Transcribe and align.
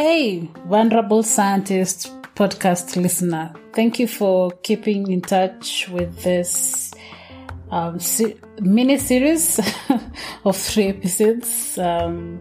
Hey, 0.00 0.48
Vulnerable 0.68 1.24
Scientist 1.24 2.12
podcast 2.36 2.94
listener. 2.94 3.52
Thank 3.72 3.98
you 3.98 4.06
for 4.06 4.52
keeping 4.62 5.10
in 5.10 5.20
touch 5.22 5.88
with 5.88 6.22
this 6.22 6.94
um, 7.72 7.98
mini 8.60 8.98
series 8.98 9.58
of 10.44 10.56
three 10.56 10.90
episodes 10.90 11.76
um, 11.78 12.38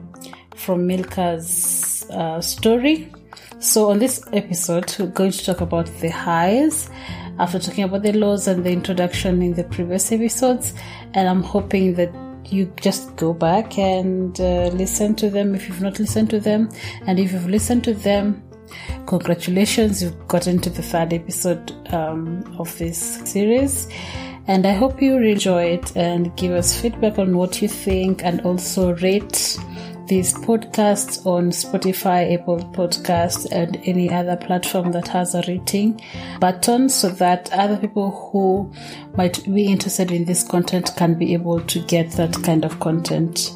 from 0.55 0.85
Milcah's 0.85 2.05
uh, 2.11 2.41
story. 2.41 3.11
So, 3.57 3.89
on 3.89 3.97
this 3.97 4.23
episode, 4.33 4.95
we're 4.99 5.07
going 5.07 5.31
to 5.31 5.43
talk 5.43 5.61
about 5.61 5.87
the 5.99 6.09
highs 6.09 6.91
after 7.39 7.57
talking 7.57 7.85
about 7.85 8.03
the 8.03 8.13
lows 8.13 8.47
and 8.47 8.63
the 8.63 8.71
introduction 8.71 9.41
in 9.41 9.55
the 9.55 9.63
previous 9.63 10.11
episodes. 10.11 10.75
And 11.15 11.27
I'm 11.27 11.41
hoping 11.41 11.95
that 11.95 12.13
you 12.51 12.71
just 12.81 13.15
go 13.15 13.33
back 13.33 13.77
and 13.77 14.39
uh, 14.39 14.67
listen 14.73 15.15
to 15.15 15.29
them 15.29 15.55
if 15.55 15.67
you've 15.67 15.81
not 15.81 15.99
listened 15.99 16.29
to 16.31 16.39
them. 16.39 16.69
And 17.05 17.19
if 17.19 17.31
you've 17.31 17.49
listened 17.49 17.83
to 17.85 17.93
them, 17.93 18.43
congratulations, 19.05 20.01
you've 20.01 20.27
gotten 20.27 20.59
to 20.59 20.69
the 20.69 20.81
third 20.81 21.13
episode 21.13 21.71
um, 21.93 22.43
of 22.59 22.77
this 22.77 23.21
series. 23.29 23.87
And 24.47 24.65
I 24.65 24.73
hope 24.73 25.01
you 25.01 25.17
enjoy 25.17 25.65
it 25.65 25.95
and 25.97 26.35
give 26.37 26.53
us 26.53 26.79
feedback 26.79 27.19
on 27.19 27.35
what 27.35 27.61
you 27.61 27.67
think 27.67 28.23
and 28.23 28.41
also 28.41 28.95
rate 28.95 29.57
these 30.07 30.33
podcasts 30.33 31.25
on 31.25 31.51
Spotify, 31.51 32.33
Apple 32.33 32.59
Podcasts, 32.73 33.47
and 33.51 33.77
any 33.83 34.09
other 34.09 34.37
platform 34.37 34.91
that 34.93 35.07
has 35.07 35.35
a 35.35 35.43
rating 35.47 36.01
button 36.39 36.89
so 36.89 37.09
that 37.09 37.51
other 37.51 37.77
people 37.77 38.11
who 38.11 38.71
might 39.15 39.43
be 39.53 39.65
interested 39.65 40.11
in 40.11 40.25
this 40.25 40.43
content 40.43 40.91
can 40.95 41.15
be 41.15 41.33
able 41.33 41.59
to 41.61 41.79
get 41.85 42.11
that 42.13 42.33
kind 42.43 42.63
of 42.63 42.79
content. 42.79 43.51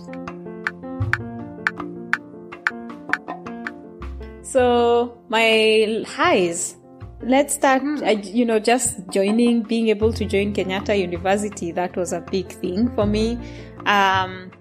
So, 4.44 5.17
my 5.29 6.03
highs. 6.07 6.75
Let's 7.23 7.53
start, 7.53 7.83
mm. 7.83 8.33
you 8.33 8.45
know, 8.45 8.59
just 8.59 9.07
joining, 9.11 9.61
being 9.61 9.89
able 9.89 10.11
to 10.11 10.25
join 10.25 10.53
Kenyatta 10.53 10.97
University. 10.97 11.72
That 11.72 11.95
was 11.95 12.13
a 12.13 12.19
big 12.19 12.52
thing 12.52 12.94
for 12.95 13.05
me. 13.05 13.38
Um, 13.85 14.52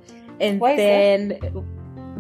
and 0.41 0.61
then 0.61 1.39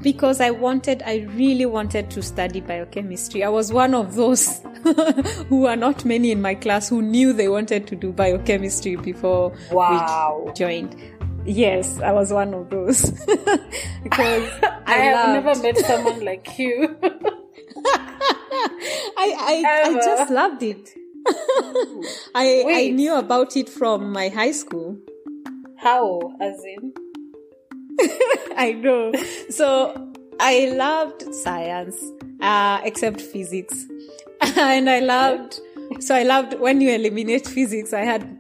because 0.03 0.41
I 0.41 0.51
wanted, 0.51 1.03
I 1.05 1.27
really 1.35 1.67
wanted 1.67 2.11
to 2.13 2.23
study 2.23 2.61
biochemistry. 2.61 3.45
I 3.45 3.49
was 3.49 3.73
one 3.73 3.95
of 3.95 4.15
those 4.15 4.61
who 5.49 5.67
are 5.67 5.77
not 5.77 6.05
many 6.05 6.31
in 6.31 6.41
my 6.41 6.55
class 6.55 6.89
who 6.89 7.03
knew 7.03 7.33
they 7.33 7.49
wanted 7.49 7.87
to 7.89 7.97
do 7.97 8.13
biochemistry 8.13 8.97
before 8.97 9.53
wow. 9.71 10.45
we 10.47 10.53
joined. 10.53 10.97
Yes, 11.45 12.01
I 12.01 12.13
was 12.13 12.33
one 12.33 12.53
of 12.53 12.71
those 12.71 13.11
because 14.03 14.51
I, 14.63 14.83
I 14.87 14.97
have 14.97 15.43
never 15.43 15.63
met 15.63 15.79
someone 15.79 16.25
like 16.25 16.59
you. 16.59 16.97
I 19.17 19.35
I, 19.39 19.65
I 19.87 19.95
just 19.95 20.31
loved 20.31 20.63
it. 20.63 20.91
I 22.35 22.65
I 22.67 22.89
knew 22.91 23.15
about 23.17 23.57
it 23.57 23.69
from 23.69 24.13
my 24.13 24.29
high 24.29 24.53
school. 24.53 24.99
How, 25.79 26.21
as 26.43 26.63
in? 26.63 26.93
I 28.57 28.73
know. 28.73 29.13
So 29.51 30.13
I 30.39 30.71
loved 30.71 31.35
science, 31.35 32.03
uh, 32.41 32.81
except 32.85 33.21
physics. 33.21 33.87
and 34.41 34.89
I 34.89 35.01
loved, 35.01 35.61
so 36.01 36.15
I 36.15 36.23
loved 36.23 36.59
when 36.59 36.81
you 36.81 36.91
eliminate 36.91 37.47
physics, 37.47 37.93
I 37.93 38.01
had 38.01 38.39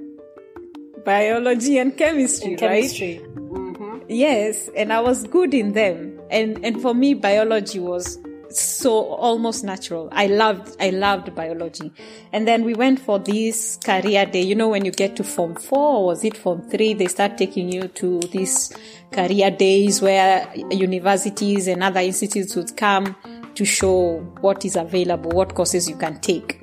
biology 1.04 1.78
and 1.78 1.96
chemistry, 1.96 2.50
and 2.50 2.58
chemistry. 2.58 3.18
right? 3.18 3.34
Mm-hmm. 3.34 3.98
Yes. 4.08 4.70
And 4.76 4.92
I 4.92 5.00
was 5.00 5.24
good 5.24 5.54
in 5.54 5.72
them. 5.72 6.20
And, 6.30 6.64
and 6.64 6.80
for 6.80 6.94
me, 6.94 7.14
biology 7.14 7.78
was 7.80 8.18
so 8.58 8.92
almost 9.14 9.64
natural. 9.64 10.08
I 10.12 10.26
loved, 10.26 10.76
I 10.80 10.90
loved 10.90 11.34
biology. 11.34 11.92
And 12.32 12.48
then 12.48 12.64
we 12.64 12.74
went 12.74 13.00
for 13.00 13.18
this 13.18 13.76
career 13.76 14.26
day. 14.26 14.42
You 14.42 14.54
know, 14.54 14.68
when 14.68 14.84
you 14.84 14.90
get 14.90 15.16
to 15.16 15.24
form 15.24 15.54
four, 15.54 16.06
was 16.06 16.24
it 16.24 16.36
form 16.36 16.62
three? 16.68 16.94
They 16.94 17.06
start 17.06 17.38
taking 17.38 17.70
you 17.70 17.88
to 17.88 18.20
these 18.20 18.72
career 19.12 19.50
days 19.50 20.02
where 20.02 20.52
universities 20.70 21.66
and 21.68 21.82
other 21.82 22.00
institutes 22.00 22.56
would 22.56 22.76
come 22.76 23.16
to 23.54 23.64
show 23.64 24.18
what 24.40 24.64
is 24.64 24.76
available, 24.76 25.30
what 25.30 25.54
courses 25.54 25.88
you 25.88 25.96
can 25.96 26.20
take. 26.20 26.60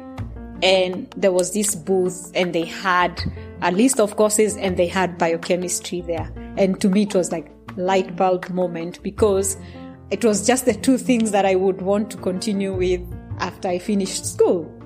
And 0.64 1.14
there 1.16 1.31
was 1.31 1.54
this 1.54 1.75
booth 1.75 2.31
and 2.34 2.54
they 2.54 2.66
had 2.66 3.22
a 3.62 3.72
list 3.72 4.00
of 4.00 4.16
courses 4.16 4.58
and 4.58 4.78
they 4.78 4.88
had 4.88 5.18
biochemistry 5.18 6.02
there. 6.02 6.31
And 6.58 6.81
to 6.81 6.90
me, 6.90 7.04
it 7.04 7.14
was 7.14 7.31
like 7.31 7.52
light 7.75 8.16
bulb 8.16 8.50
moment 8.50 9.02
because 9.04 9.58
it 10.09 10.23
was 10.23 10.45
just 10.47 10.66
the 10.66 10.73
two 10.73 10.97
things 10.97 11.31
that 11.31 11.45
I 11.45 11.56
would 11.56 11.81
want 11.81 12.09
to 12.12 12.18
continue 12.18 12.73
with 12.73 13.01
after 13.40 13.68
I 13.68 13.78
finished 13.78 14.25
school. 14.25 14.76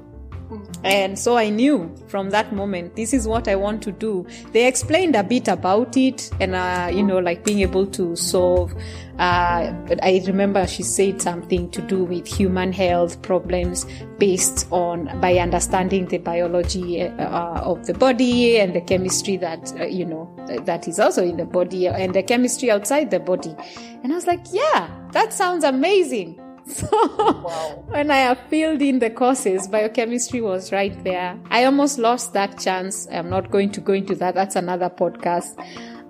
And 0.84 1.18
so 1.18 1.38
I 1.38 1.50
knew 1.50 1.96
from 2.08 2.31
that 2.31 2.53
moment, 2.53 2.96
this 2.96 3.14
is 3.14 3.28
what 3.28 3.47
I 3.47 3.56
want 3.56 3.84
to 3.84 3.92
do. 3.92 4.25
They 4.52 4.68
explained 4.68 5.16
a 5.16 5.24
bit 5.24 5.47
about 5.47 5.96
it 5.96 6.31
and, 6.40 6.56
uh, 6.56 6.90
you 6.92 7.03
know, 7.03 7.19
like 7.19 7.44
being 7.44 7.59
able 7.59 7.86
to 7.88 8.16
solve, 8.16 8.74
uh, 9.20 9.72
I 10.02 10.24
remember 10.25 10.66
she 10.66 10.81
said 10.81 11.22
something 11.22 11.70
to 11.72 11.81
do 11.84 12.03
with 12.03 12.25
human 12.25 12.74
health 12.74 13.22
problems 13.22 13.86
based 14.18 14.68
on, 14.72 15.20
by 15.22 15.38
understanding 15.38 16.08
the 16.08 16.18
biology 16.18 17.02
uh, 17.02 17.62
of 17.62 17.86
the 17.86 17.94
body 17.94 18.59
and 18.59 18.75
the 18.75 18.81
chemistry 18.81 19.38
that, 19.38 19.72
uh, 19.80 19.86
you 19.86 20.06
know, 20.06 20.34
that 20.66 20.88
is 20.88 21.00
also 21.00 21.24
in 21.24 21.38
the 21.38 21.46
body 21.46 21.88
and 21.88 22.16
the 22.16 22.24
chemistry 22.24 22.72
outside 22.72 23.12
the 23.12 23.20
body. 23.20 23.56
And 24.03 24.12
I 24.12 24.16
was 24.16 24.25
like, 24.25 24.41
yeah, 24.52 24.90
that 25.12 25.31
sounds 25.31 25.64
amazing. 25.64 26.40
So 26.72 26.88
wow. 26.92 27.84
when 27.88 28.12
I 28.12 28.34
filled 28.36 28.82
in 28.82 29.00
the 29.00 29.10
courses, 29.10 29.68
biochemistry 29.68 30.42
was 30.42 30.72
right 30.72 31.04
there. 31.04 31.40
I 31.50 31.66
almost 31.66 31.98
lost 31.98 32.34
that 32.34 32.60
chance. 32.60 33.08
I'm 33.12 33.30
not 33.30 33.52
going 33.52 33.72
to 33.72 33.82
go 33.82 33.94
into 33.94 34.16
that. 34.16 34.36
That's 34.36 34.56
another 34.56 34.90
podcast. 34.90 35.58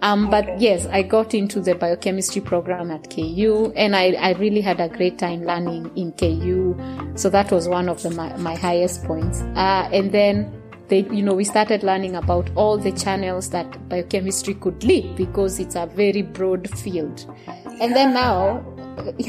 Um, 0.02 0.28
okay. 0.28 0.48
but 0.48 0.62
yes, 0.62 0.88
I 0.88 1.04
got 1.04 1.34
into 1.34 1.62
the 1.62 1.76
biochemistry 1.76 2.42
program 2.42 2.90
at 2.92 3.10
KU 3.10 3.72
and 3.76 3.96
I, 3.96 4.14
I 4.14 4.34
really 4.34 4.62
had 4.62 4.80
a 4.80 4.90
great 4.90 5.20
time 5.20 5.44
learning 5.44 5.92
in 5.96 6.12
KU. 6.14 6.76
So 7.16 7.30
that 7.30 7.52
was 7.52 7.68
one 7.68 7.88
of 7.88 8.02
the, 8.02 8.10
my, 8.10 8.36
my 8.38 8.56
highest 8.56 9.04
points. 9.04 9.42
Uh, 9.42 9.90
and 9.92 10.12
then 10.12 10.62
they, 10.92 11.06
you 11.06 11.24
know, 11.24 11.34
we 11.34 11.46
started 11.46 11.84
learning 11.84 12.16
about 12.16 12.50
all 12.56 12.78
the 12.78 12.92
channels 12.92 13.50
that 13.52 13.88
biochemistry 13.88 14.56
could 14.56 14.84
lead 14.84 15.16
because 15.16 15.60
it's 15.60 15.76
a 15.76 15.86
very 15.86 16.22
broad 16.22 16.70
field. 16.70 17.34
And 17.80 17.96
then 17.96 18.14
now 18.14 18.60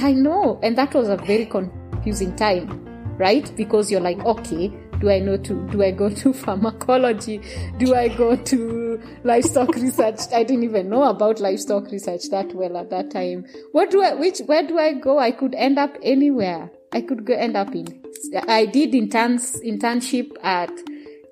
I 0.01 0.13
know. 0.13 0.59
And 0.63 0.77
that 0.79 0.95
was 0.95 1.09
a 1.09 1.17
very 1.17 1.47
confusing 1.47 2.35
time, 2.37 2.85
right? 3.19 3.51
Because 3.57 3.91
you're 3.91 4.01
like, 4.01 4.19
okay, 4.25 4.73
do 5.03 5.11
I 5.11 5.19
know 5.19 5.37
to, 5.37 5.69
do 5.69 5.83
I 5.83 5.91
go 5.91 6.09
to 6.09 6.33
pharmacology? 6.45 7.43
Do 7.79 7.95
I 7.95 8.09
go 8.09 8.37
to 8.37 9.03
livestock 9.25 9.75
research? 9.75 10.21
I 10.33 10.45
didn't 10.45 10.63
even 10.63 10.89
know 10.89 11.03
about 11.03 11.41
livestock 11.41 11.91
research 11.91 12.31
that 12.31 12.55
well 12.55 12.77
at 12.77 12.91
that 12.91 13.11
time. 13.11 13.47
What 13.73 13.91
do 13.91 14.03
I, 14.03 14.15
which, 14.15 14.39
where 14.47 14.67
do 14.67 14.79
I 14.79 14.95
go? 14.95 15.19
I 15.19 15.33
could 15.33 15.55
end 15.55 15.79
up 15.79 15.97
anywhere. 16.03 16.71
I 16.93 17.01
could 17.01 17.25
go 17.25 17.35
end 17.35 17.57
up 17.57 17.75
in, 17.75 18.03
I 18.47 18.67
did 18.67 18.95
interns, 18.95 19.61
internship 19.63 20.31
at 20.43 20.71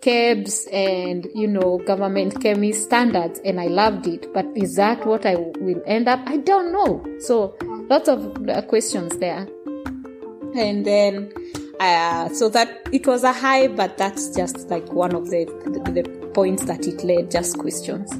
KEBS 0.01 0.73
and, 0.73 1.29
you 1.35 1.47
know, 1.47 1.79
government 1.79 2.41
chemist 2.41 2.85
standards 2.85 3.39
and 3.45 3.61
I 3.61 3.67
loved 3.67 4.07
it. 4.07 4.33
But 4.33 4.47
is 4.57 4.77
that 4.77 5.07
what 5.07 5.27
I 5.27 5.37
will 5.37 5.83
end 5.87 6.09
up? 6.09 6.21
I 6.27 6.39
don't 6.39 6.73
know. 6.73 7.05
So 7.21 7.57
lots 7.91 8.09
of 8.09 8.49
uh, 8.49 8.63
questions 8.63 9.19
there. 9.19 9.47
And 10.55 10.87
then, 10.87 11.33
uh, 11.79 12.29
so 12.31 12.49
that 12.49 12.89
it 12.93 13.07
was 13.07 13.25
a 13.25 13.33
high, 13.33 13.69
but 13.69 13.99
that's 13.99 14.35
just 14.35 14.71
like 14.71 14.91
one 14.93 15.15
of 15.15 15.29
the, 15.31 15.45
the, 15.65 16.03
the 16.03 16.31
points 16.35 16.65
that 16.65 16.87
it 16.87 17.05
led, 17.05 17.31
just 17.31 17.59
questions. 17.59 18.11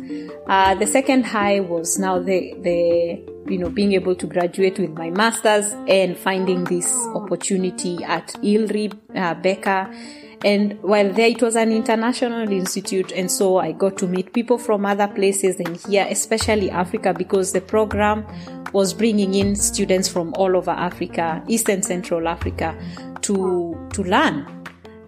Uh, 0.47 0.75
the 0.75 0.87
second 0.87 1.25
high 1.25 1.61
was 1.61 1.99
now 1.99 2.19
the 2.19 2.55
the 2.61 3.25
you 3.47 3.59
know 3.59 3.69
being 3.69 3.93
able 3.93 4.17
to 4.17 4.27
graduate 4.27 4.79
with 4.79 4.91
my 4.91 5.11
masters 5.11 5.73
and 5.87 6.17
finding 6.17 6.65
this 6.65 6.93
opportunity 7.15 8.03
at 8.03 8.29
ILRI 8.43 8.93
uh, 9.15 9.35
BecA. 9.37 9.95
And 10.43 10.83
while 10.83 11.13
there, 11.13 11.29
it 11.29 11.43
was 11.43 11.55
an 11.55 11.71
international 11.71 12.51
institute, 12.51 13.13
and 13.13 13.31
so 13.31 13.59
I 13.59 13.73
got 13.73 13.99
to 13.99 14.07
meet 14.07 14.33
people 14.33 14.57
from 14.57 14.87
other 14.87 15.07
places 15.07 15.57
than 15.57 15.75
here, 15.75 16.07
especially 16.09 16.71
Africa, 16.71 17.13
because 17.13 17.53
the 17.53 17.61
program 17.61 18.27
was 18.73 18.95
bringing 18.95 19.35
in 19.35 19.55
students 19.55 20.09
from 20.09 20.33
all 20.35 20.57
over 20.57 20.71
Africa, 20.71 21.43
East 21.47 21.69
and 21.69 21.85
Central 21.85 22.27
Africa, 22.27 22.75
to 23.21 23.77
to 23.93 24.03
learn. 24.03 24.47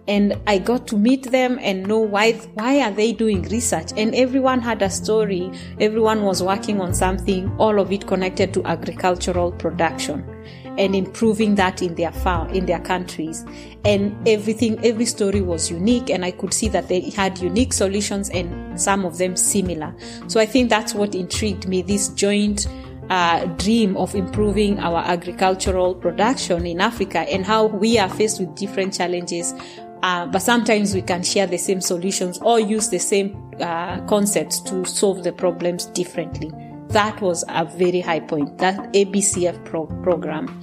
And 0.07 0.37
I 0.45 0.59
got 0.59 0.85
to 0.87 0.97
meet 0.97 1.31
them 1.31 1.57
and 1.63 1.87
know 1.87 1.99
why 1.99 2.33
why 2.53 2.81
are 2.81 2.91
they 2.91 3.11
doing 3.11 3.41
research. 3.43 3.91
And 3.97 4.13
everyone 4.13 4.61
had 4.61 4.83
a 4.83 4.89
story. 4.89 5.51
Everyone 5.79 6.23
was 6.23 6.43
working 6.43 6.79
on 6.79 6.93
something. 6.93 7.51
All 7.57 7.79
of 7.79 7.91
it 7.91 8.05
connected 8.05 8.53
to 8.53 8.63
agricultural 8.65 9.53
production 9.53 10.32
and 10.77 10.95
improving 10.95 11.55
that 11.55 11.81
in 11.81 11.95
their 11.95 12.11
farm 12.11 12.49
in 12.49 12.65
their 12.65 12.79
countries. 12.79 13.45
And 13.85 14.15
everything 14.27 14.83
every 14.83 15.05
story 15.05 15.41
was 15.41 15.69
unique 15.69 16.09
and 16.09 16.25
I 16.25 16.31
could 16.31 16.53
see 16.53 16.69
that 16.69 16.87
they 16.87 17.09
had 17.09 17.37
unique 17.39 17.73
solutions 17.73 18.29
and 18.29 18.79
some 18.79 19.05
of 19.05 19.17
them 19.17 19.35
similar. 19.35 19.93
So 20.27 20.39
I 20.39 20.45
think 20.45 20.69
that's 20.69 20.93
what 20.93 21.15
intrigued 21.15 21.67
me 21.67 21.81
this 21.81 22.09
joint 22.09 22.67
uh, 23.09 23.45
dream 23.57 23.97
of 23.97 24.15
improving 24.15 24.79
our 24.79 24.99
agricultural 24.99 25.95
production 25.95 26.65
in 26.65 26.81
Africa 26.81 27.19
and 27.19 27.45
how 27.45 27.65
we 27.65 27.99
are 27.99 28.09
faced 28.09 28.39
with 28.39 28.55
different 28.55 28.93
challenges. 28.93 29.53
Uh, 30.01 30.25
but 30.25 30.39
sometimes 30.39 30.93
we 30.93 31.01
can 31.01 31.23
share 31.23 31.47
the 31.47 31.57
same 31.57 31.79
solutions 31.79 32.37
or 32.39 32.59
use 32.59 32.89
the 32.89 32.99
same 32.99 33.51
uh, 33.61 34.01
concepts 34.07 34.59
to 34.59 34.83
solve 34.85 35.23
the 35.23 35.31
problems 35.31 35.85
differently. 35.87 36.51
That 36.93 37.21
was 37.21 37.43
a 37.47 37.65
very 37.65 38.01
high 38.01 38.19
point. 38.19 38.59
That 38.59 38.93
ABCF 38.93 39.65
pro- 39.65 39.87
program 40.03 40.61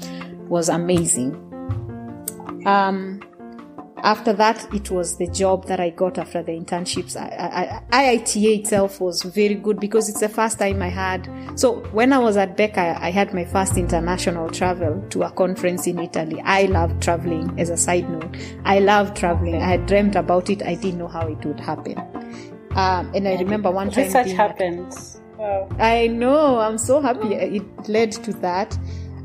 was 0.48 0.68
amazing. 0.68 1.34
Um, 2.66 3.20
after 4.04 4.32
that, 4.34 4.72
it 4.72 4.92
was 4.92 5.16
the 5.16 5.26
job 5.26 5.66
that 5.66 5.80
I 5.80 5.90
got 5.90 6.18
after 6.18 6.42
the 6.42 6.52
internships. 6.52 7.16
I, 7.16 7.82
I, 7.92 8.14
IITA 8.16 8.60
itself 8.60 9.00
was 9.00 9.22
very 9.24 9.56
good 9.56 9.80
because 9.80 10.08
it's 10.08 10.20
the 10.20 10.28
first 10.28 10.58
time 10.58 10.80
I 10.82 10.88
had. 10.88 11.28
So 11.56 11.80
when 11.90 12.12
I 12.12 12.18
was 12.18 12.36
at 12.36 12.56
BecA, 12.56 12.98
I 13.00 13.10
had 13.10 13.34
my 13.34 13.44
first 13.44 13.76
international 13.76 14.50
travel 14.50 15.04
to 15.10 15.24
a 15.24 15.30
conference 15.32 15.88
in 15.88 15.98
Italy. 15.98 16.40
I 16.44 16.62
love 16.66 16.98
traveling. 17.00 17.58
As 17.58 17.70
a 17.70 17.76
side 17.76 18.08
note, 18.08 18.36
I 18.64 18.78
love 18.78 19.14
traveling. 19.14 19.56
I 19.56 19.66
had 19.66 19.86
dreamt 19.86 20.16
about 20.16 20.48
it. 20.48 20.62
I 20.62 20.76
didn't 20.76 20.98
know 20.98 21.08
how 21.08 21.26
it 21.26 21.44
would 21.44 21.60
happen. 21.60 21.98
Um, 22.76 23.10
and 23.14 23.26
I 23.26 23.36
remember 23.36 23.70
one 23.70 23.90
time. 23.90 24.04
Research 24.04 24.30
happened. 24.30 24.94
Wow. 25.40 25.70
I 25.78 26.06
know. 26.08 26.58
I'm 26.58 26.76
so 26.76 27.00
happy. 27.00 27.32
It 27.32 27.88
led 27.88 28.12
to 28.12 28.32
that. 28.34 28.78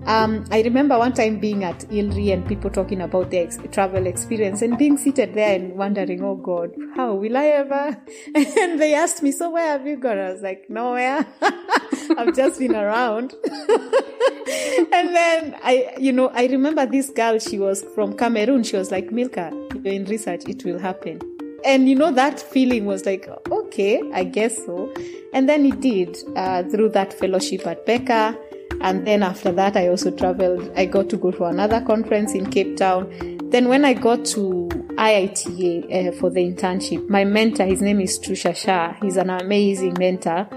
Um, 0.05 0.45
I 0.49 0.61
remember 0.61 0.97
one 0.97 1.11
time 1.11 1.39
being 1.39 1.65
at 1.65 1.79
ILRI 1.89 2.31
and 2.31 2.47
people 2.47 2.69
talking 2.69 3.01
about 3.01 3.31
their 3.31 3.43
ex- 3.43 3.57
travel 3.71 4.07
experience 4.07 4.61
and 4.61 4.77
being 4.77 4.97
seated 4.97 5.33
there 5.33 5.55
and 5.55 5.75
wondering, 5.75 6.23
oh 6.23 6.35
God, 6.35 6.73
how 6.95 7.15
will 7.15 7.35
I 7.35 7.47
ever? 7.47 7.97
And 8.35 8.79
they 8.79 8.93
asked 8.93 9.23
me, 9.23 9.33
so 9.33 9.49
where 9.49 9.77
have 9.77 9.85
you 9.85 9.97
gone? 9.97 10.19
I 10.19 10.31
was 10.31 10.41
like, 10.41 10.69
nowhere. 10.69 11.27
I've 11.41 12.33
just 12.33 12.59
been 12.59 12.75
around. 12.75 13.33
and 13.43 15.13
then 15.13 15.57
I, 15.63 15.95
you 15.99 16.13
know, 16.13 16.29
I 16.29 16.45
remember 16.45 16.85
this 16.85 17.09
girl, 17.09 17.39
she 17.39 17.59
was 17.59 17.83
from 17.93 18.15
Cameroon. 18.15 18.63
She 18.63 18.77
was 18.77 18.89
like, 18.89 19.11
Milcah, 19.11 19.51
you're 19.83 19.93
in 19.93 20.05
research, 20.05 20.43
it 20.47 20.63
will 20.63 20.79
happen. 20.79 21.19
And 21.65 21.89
you 21.89 21.95
know, 21.95 22.11
that 22.11 22.39
feeling 22.39 22.85
was 22.85 23.05
like, 23.05 23.27
okay, 23.75 24.01
I 24.13 24.23
guess 24.23 24.65
so. 24.65 24.93
And 25.33 25.49
then 25.49 25.65
it 25.65 25.81
did, 25.81 26.17
uh, 26.35 26.63
through 26.63 26.89
that 26.89 27.13
fellowship 27.13 27.67
at 27.67 27.85
BecA 27.85 28.37
and 28.81 29.05
then 29.05 29.23
after 29.23 29.51
that, 29.53 29.75
I 29.75 29.87
also 29.87 30.11
traveled. 30.11 30.71
I 30.75 30.85
got 30.85 31.09
to 31.09 31.17
go 31.17 31.31
to 31.31 31.45
another 31.45 31.81
conference 31.81 32.33
in 32.33 32.49
Cape 32.49 32.77
Town. 32.77 33.09
Then 33.49 33.67
when 33.69 33.85
I 33.85 33.93
got 33.93 34.25
to 34.25 34.69
IITA 34.95 36.09
uh, 36.09 36.11
for 36.19 36.29
the 36.29 36.41
internship, 36.41 37.07
my 37.09 37.23
mentor, 37.23 37.65
his 37.65 37.81
name 37.81 37.99
is 37.99 38.19
Trushar 38.19 38.55
Shah. 38.55 38.93
He's 39.01 39.17
an 39.17 39.29
amazing 39.29 39.95
mentor. 39.97 40.47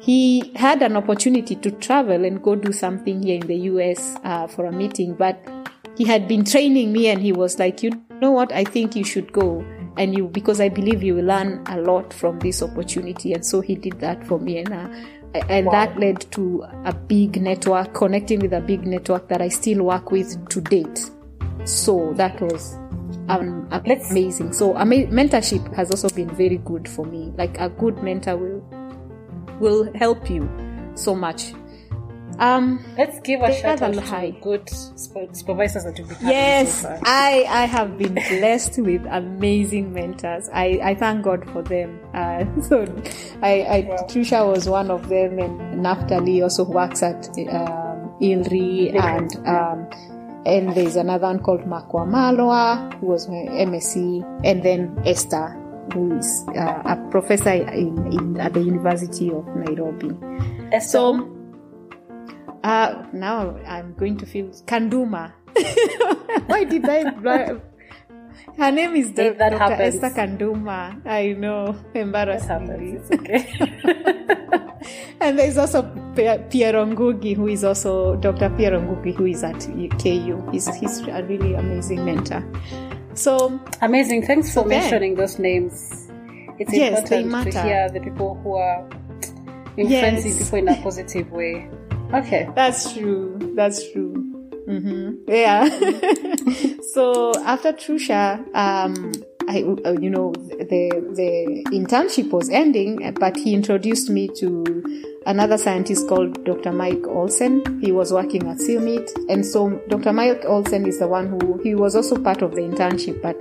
He 0.00 0.52
had 0.56 0.82
an 0.82 0.96
opportunity 0.96 1.54
to 1.56 1.70
travel 1.70 2.24
and 2.24 2.42
go 2.42 2.54
do 2.54 2.72
something 2.72 3.22
here 3.22 3.36
in 3.36 3.46
the 3.46 3.56
US 3.56 4.16
uh, 4.24 4.46
for 4.46 4.64
a 4.66 4.72
meeting, 4.72 5.14
but 5.14 5.38
he 5.96 6.04
had 6.04 6.26
been 6.26 6.44
training 6.44 6.92
me 6.92 7.08
and 7.08 7.20
he 7.20 7.32
was 7.32 7.58
like, 7.58 7.82
you 7.82 7.92
know 8.20 8.30
what? 8.30 8.52
I 8.52 8.64
think 8.64 8.96
you 8.96 9.04
should 9.04 9.32
go 9.32 9.64
and 9.96 10.16
you 10.16 10.28
because 10.28 10.60
I 10.60 10.68
believe 10.68 11.02
you 11.02 11.14
will 11.16 11.24
learn 11.24 11.62
a 11.66 11.80
lot 11.80 12.12
from 12.12 12.38
this 12.38 12.62
opportunity. 12.62 13.32
And 13.32 13.44
so 13.44 13.60
he 13.60 13.74
did 13.74 14.00
that 14.00 14.26
for 14.26 14.38
me, 14.38 14.58
and 14.58 14.72
uh, 14.72 14.88
and 15.48 15.66
wow. 15.66 15.72
that 15.72 15.98
led 15.98 16.20
to 16.32 16.64
a 16.84 16.92
big 16.92 17.40
network, 17.40 17.94
connecting 17.94 18.40
with 18.40 18.52
a 18.52 18.60
big 18.60 18.86
network 18.86 19.28
that 19.28 19.40
I 19.40 19.48
still 19.48 19.84
work 19.84 20.10
with 20.10 20.48
to 20.50 20.60
date. 20.60 21.10
So 21.64 22.12
that 22.14 22.40
was 22.40 22.74
um, 23.28 23.68
amazing. 23.70 24.52
So 24.52 24.76
ama- 24.76 25.06
mentorship 25.06 25.74
has 25.74 25.90
also 25.90 26.08
been 26.08 26.30
very 26.34 26.58
good 26.58 26.88
for 26.88 27.04
me. 27.04 27.32
Like 27.36 27.58
a 27.58 27.68
good 27.68 28.02
mentor 28.02 28.36
will 28.36 28.60
will 29.60 29.92
help 29.94 30.30
you 30.30 30.48
so 30.94 31.14
much 31.14 31.52
um, 32.40 32.82
Let's 32.96 33.20
give 33.20 33.42
a 33.42 33.52
shout 33.52 33.82
out 33.82 33.92
to 33.92 34.36
good 34.40 34.68
supervisors 34.68 35.84
that 35.84 35.98
you've 35.98 36.08
been 36.08 36.18
Yes, 36.22 36.80
so 36.82 36.98
I, 37.04 37.44
I 37.46 37.66
have 37.66 37.98
been 37.98 38.14
blessed 38.14 38.78
with 38.78 39.04
amazing 39.10 39.92
mentors. 39.92 40.48
I, 40.52 40.80
I 40.82 40.94
thank 40.94 41.22
God 41.22 41.48
for 41.50 41.62
them. 41.62 42.00
Uh, 42.14 42.46
so 42.62 42.82
I, 43.42 43.60
I 43.60 43.86
wow. 43.88 43.96
Trushar 44.08 44.50
was 44.50 44.68
one 44.68 44.90
of 44.90 45.08
them, 45.10 45.38
and 45.38 45.84
Naftali 45.84 46.42
also 46.42 46.64
works 46.64 47.02
at 47.02 47.28
um, 47.28 48.16
ILRI, 48.20 48.94
and 48.98 49.36
um, 49.46 49.90
and 50.46 50.74
there's 50.74 50.96
another 50.96 51.26
one 51.26 51.40
called 51.40 51.66
Mark 51.66 51.90
Wamalwa, 51.90 52.98
who 53.00 53.06
was 53.06 53.28
my 53.28 53.34
MSc, 53.34 54.44
and 54.46 54.62
then 54.62 54.98
Esther, 55.04 55.48
who 55.92 56.16
is 56.16 56.46
uh, 56.56 56.82
a 56.86 57.08
professor 57.10 57.50
in, 57.50 58.12
in, 58.12 58.40
at 58.40 58.54
the 58.54 58.62
University 58.62 59.30
of 59.30 59.46
Nairobi. 59.48 60.16
Esther. 60.72 60.88
So, 60.88 61.39
uh, 62.62 63.06
now 63.12 63.56
I'm 63.66 63.94
going 63.94 64.16
to 64.18 64.26
feel 64.26 64.48
Kanduma. 64.66 65.32
Why 66.46 66.64
did 66.64 66.88
I? 66.88 67.60
Her 68.56 68.70
name 68.70 68.96
is 68.96 69.10
Dr. 69.12 69.34
Dr. 69.34 69.82
Esther 69.82 70.10
Kanduma. 70.10 71.06
I 71.06 71.32
know, 71.32 71.76
embarrassing. 71.94 73.02
okay. 73.12 73.46
and 75.20 75.38
there's 75.38 75.56
also 75.56 75.82
Piero 76.14 76.84
Ngugi, 76.84 77.36
who 77.36 77.48
is 77.48 77.64
also 77.64 78.16
Dr. 78.16 78.50
Piero 78.50 78.80
Ngugi, 78.80 79.14
who 79.14 79.26
is 79.26 79.42
at 79.44 79.60
KU. 79.60 80.42
He's, 80.50 80.66
he's 80.76 81.00
a 81.00 81.22
really 81.24 81.54
amazing 81.54 82.04
mentor. 82.04 82.44
So 83.14 83.60
amazing! 83.82 84.26
Thanks 84.26 84.54
for 84.54 84.64
mentioning 84.64 85.14
those 85.14 85.38
names. 85.38 86.08
It's 86.58 86.72
yes, 86.72 87.10
important 87.10 87.52
to 87.52 87.62
hear 87.62 87.90
the 87.90 88.00
people 88.00 88.34
who 88.42 88.54
are 88.54 88.88
influencing 89.76 90.32
yes. 90.32 90.44
people 90.44 90.58
in 90.58 90.68
a 90.68 90.82
positive 90.82 91.30
way. 91.32 91.68
Okay. 92.12 92.48
That's 92.54 92.92
true. 92.92 93.38
That's 93.54 93.90
true. 93.92 94.14
Mm-hmm. 94.68 95.30
Yeah. 95.30 95.68
so 96.92 97.32
after 97.44 97.72
Trushar, 97.72 98.38
um, 98.54 99.12
I, 99.48 99.62
uh, 99.84 99.92
you 100.00 100.10
know, 100.10 100.32
the 100.32 100.90
the 101.16 101.64
internship 101.72 102.30
was 102.30 102.48
ending, 102.50 103.14
but 103.18 103.36
he 103.36 103.54
introduced 103.54 104.08
me 104.08 104.28
to 104.36 104.84
another 105.26 105.58
scientist 105.58 106.08
called 106.08 106.44
Dr. 106.44 106.72
Mike 106.72 107.04
Olsen. 107.06 107.80
He 107.80 107.90
was 107.90 108.12
working 108.12 108.46
at 108.48 108.58
CIMMYT, 108.58 109.10
and 109.28 109.44
so 109.44 109.80
Dr. 109.88 110.12
Mike 110.12 110.44
Olsen 110.44 110.86
is 110.86 111.00
the 111.00 111.08
one 111.08 111.28
who 111.28 111.60
he 111.64 111.74
was 111.74 111.96
also 111.96 112.16
part 112.22 112.42
of 112.42 112.52
the 112.52 112.60
internship, 112.60 113.20
but 113.22 113.36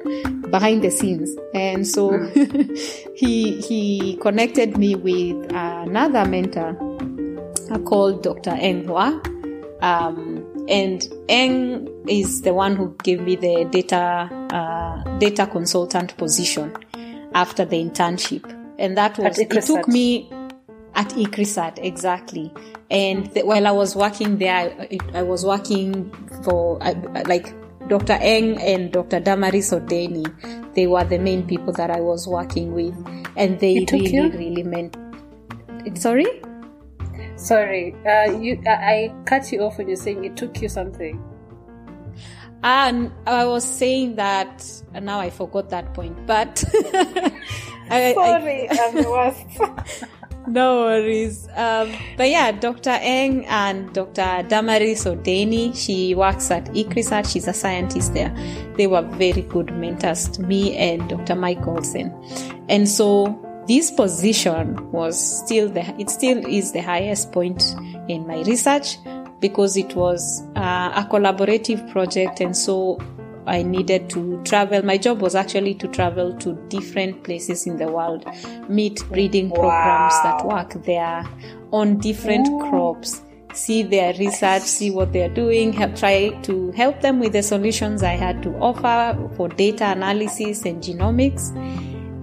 behind 0.49 0.81
the 0.81 0.89
scenes. 0.89 1.35
And 1.53 1.87
so 1.87 2.09
mm. 2.11 3.11
he 3.15 3.61
he 3.61 4.17
connected 4.17 4.77
me 4.77 4.95
with 4.95 5.51
another 5.51 6.25
mentor 6.25 6.88
called 7.77 8.23
Dr. 8.23 8.51
Eng 8.51 8.85
Hua. 8.87 9.21
Um, 9.81 10.65
and 10.67 11.07
Eng 11.29 11.87
is 12.07 12.41
the 12.41 12.53
one 12.53 12.75
who 12.75 12.95
gave 13.03 13.21
me 13.21 13.35
the 13.35 13.65
data 13.71 14.29
uh, 14.51 15.17
data 15.19 15.47
consultant 15.47 16.17
position 16.17 16.75
after 17.33 17.65
the 17.65 17.77
internship, 17.77 18.43
and 18.77 18.97
that 18.97 19.17
was 19.17 19.39
it 19.39 19.49
took 19.49 19.87
me 19.87 20.29
at 20.95 21.09
ICRISAT 21.09 21.79
exactly. 21.81 22.51
And 22.91 23.31
the, 23.33 23.43
while 23.43 23.67
I 23.67 23.71
was 23.71 23.95
working 23.95 24.37
there, 24.37 24.55
I, 24.55 24.97
I 25.13 25.23
was 25.23 25.45
working 25.45 26.11
for 26.43 26.81
uh, 26.81 26.93
like 27.25 27.53
Dr. 27.87 28.13
Eng 28.13 28.59
and 28.59 28.91
Dr. 28.91 29.19
Damaris 29.19 29.71
Odeny. 29.71 30.25
They 30.75 30.87
were 30.87 31.03
the 31.03 31.19
main 31.19 31.47
people 31.47 31.73
that 31.73 31.89
I 31.89 32.01
was 32.01 32.27
working 32.27 32.73
with, 32.73 32.95
and 33.35 33.59
they 33.59 33.85
really, 33.91 34.13
you? 34.13 34.29
really 34.29 34.63
meant. 34.63 34.97
Sorry. 35.95 36.41
Sorry, 37.39 37.95
uh, 38.05 38.31
you. 38.37 38.61
I, 38.67 38.71
I 38.71 39.15
cut 39.25 39.51
you 39.51 39.61
off 39.61 39.77
when 39.77 39.87
you're 39.87 39.95
saying 39.95 40.25
it 40.25 40.35
took 40.35 40.61
you 40.61 40.69
something. 40.69 41.23
And 42.61 43.11
I 43.25 43.45
was 43.45 43.63
saying 43.63 44.15
that 44.15 44.79
and 44.93 45.05
now 45.05 45.19
I 45.19 45.29
forgot 45.29 45.69
that 45.69 45.93
point, 45.93 46.25
but 46.25 46.63
I, 47.89 48.13
sorry, 48.13 48.69
I, 48.69 48.77
I'm 48.81 48.95
the 48.95 49.09
worst. 49.09 50.05
no 50.47 50.81
worries. 50.81 51.47
Um, 51.55 51.91
but 52.17 52.29
yeah, 52.29 52.51
Dr. 52.51 52.97
Eng 53.01 53.45
and 53.45 53.93
Dr. 53.93 54.43
Damaris 54.47 55.05
Odeny, 55.05 55.75
she 55.75 56.15
works 56.15 56.49
at 56.51 56.65
ICRISAT. 56.65 57.31
She's 57.31 57.47
a 57.47 57.53
scientist 57.53 58.13
there. 58.13 58.35
They 58.77 58.87
were 58.87 59.01
very 59.01 59.43
good 59.43 59.73
mentors 59.75 60.27
to 60.29 60.41
me 60.41 60.75
and 60.75 61.07
Dr. 61.07 61.35
Mike 61.35 61.65
Olsen. 61.67 62.11
And 62.67 62.89
so 62.89 63.45
this 63.69 63.91
position 63.91 64.91
was 64.91 65.15
still 65.45 65.69
the, 65.69 65.81
it 66.01 66.09
still 66.09 66.43
is 66.47 66.71
the 66.71 66.81
highest 66.81 67.31
point 67.31 67.75
in 68.07 68.25
my 68.25 68.41
research 68.41 68.97
because 69.39 69.77
it 69.77 69.95
was 69.95 70.41
uh, 70.55 70.91
a 70.95 71.07
collaborative 71.07 71.89
project 71.91 72.41
and 72.41 72.57
so 72.57 72.99
I 73.45 73.61
needed 73.61 74.09
to 74.09 74.41
travel. 74.43 74.83
My 74.83 74.97
job 74.97 75.21
was 75.21 75.35
actually 75.35 75.75
to 75.75 75.87
travel 75.87 76.35
to 76.39 76.53
different 76.69 77.23
places 77.23 77.67
in 77.67 77.77
the 77.77 77.87
world, 77.87 78.25
meet 78.67 79.07
breeding 79.07 79.51
programs 79.51 80.15
that 80.23 80.43
work 80.43 80.73
there 80.83 81.23
on 81.71 81.99
different 81.99 82.47
Ooh. 82.47 82.69
crops, 82.71 83.21
see 83.53 83.83
their 83.83 84.15
research, 84.15 84.63
see 84.63 84.89
what 84.89 85.13
they're 85.13 85.29
doing, 85.29 85.73
help 85.73 85.95
try 85.95 86.29
to 86.41 86.71
help 86.71 87.01
them 87.01 87.19
with 87.19 87.33
the 87.33 87.43
solutions 87.43 88.01
I 88.01 88.15
had 88.15 88.41
to 88.41 88.49
offer 88.55 89.29
for 89.35 89.47
data 89.47 89.91
analysis 89.91 90.65
and 90.65 90.81
genomics. 90.81 91.55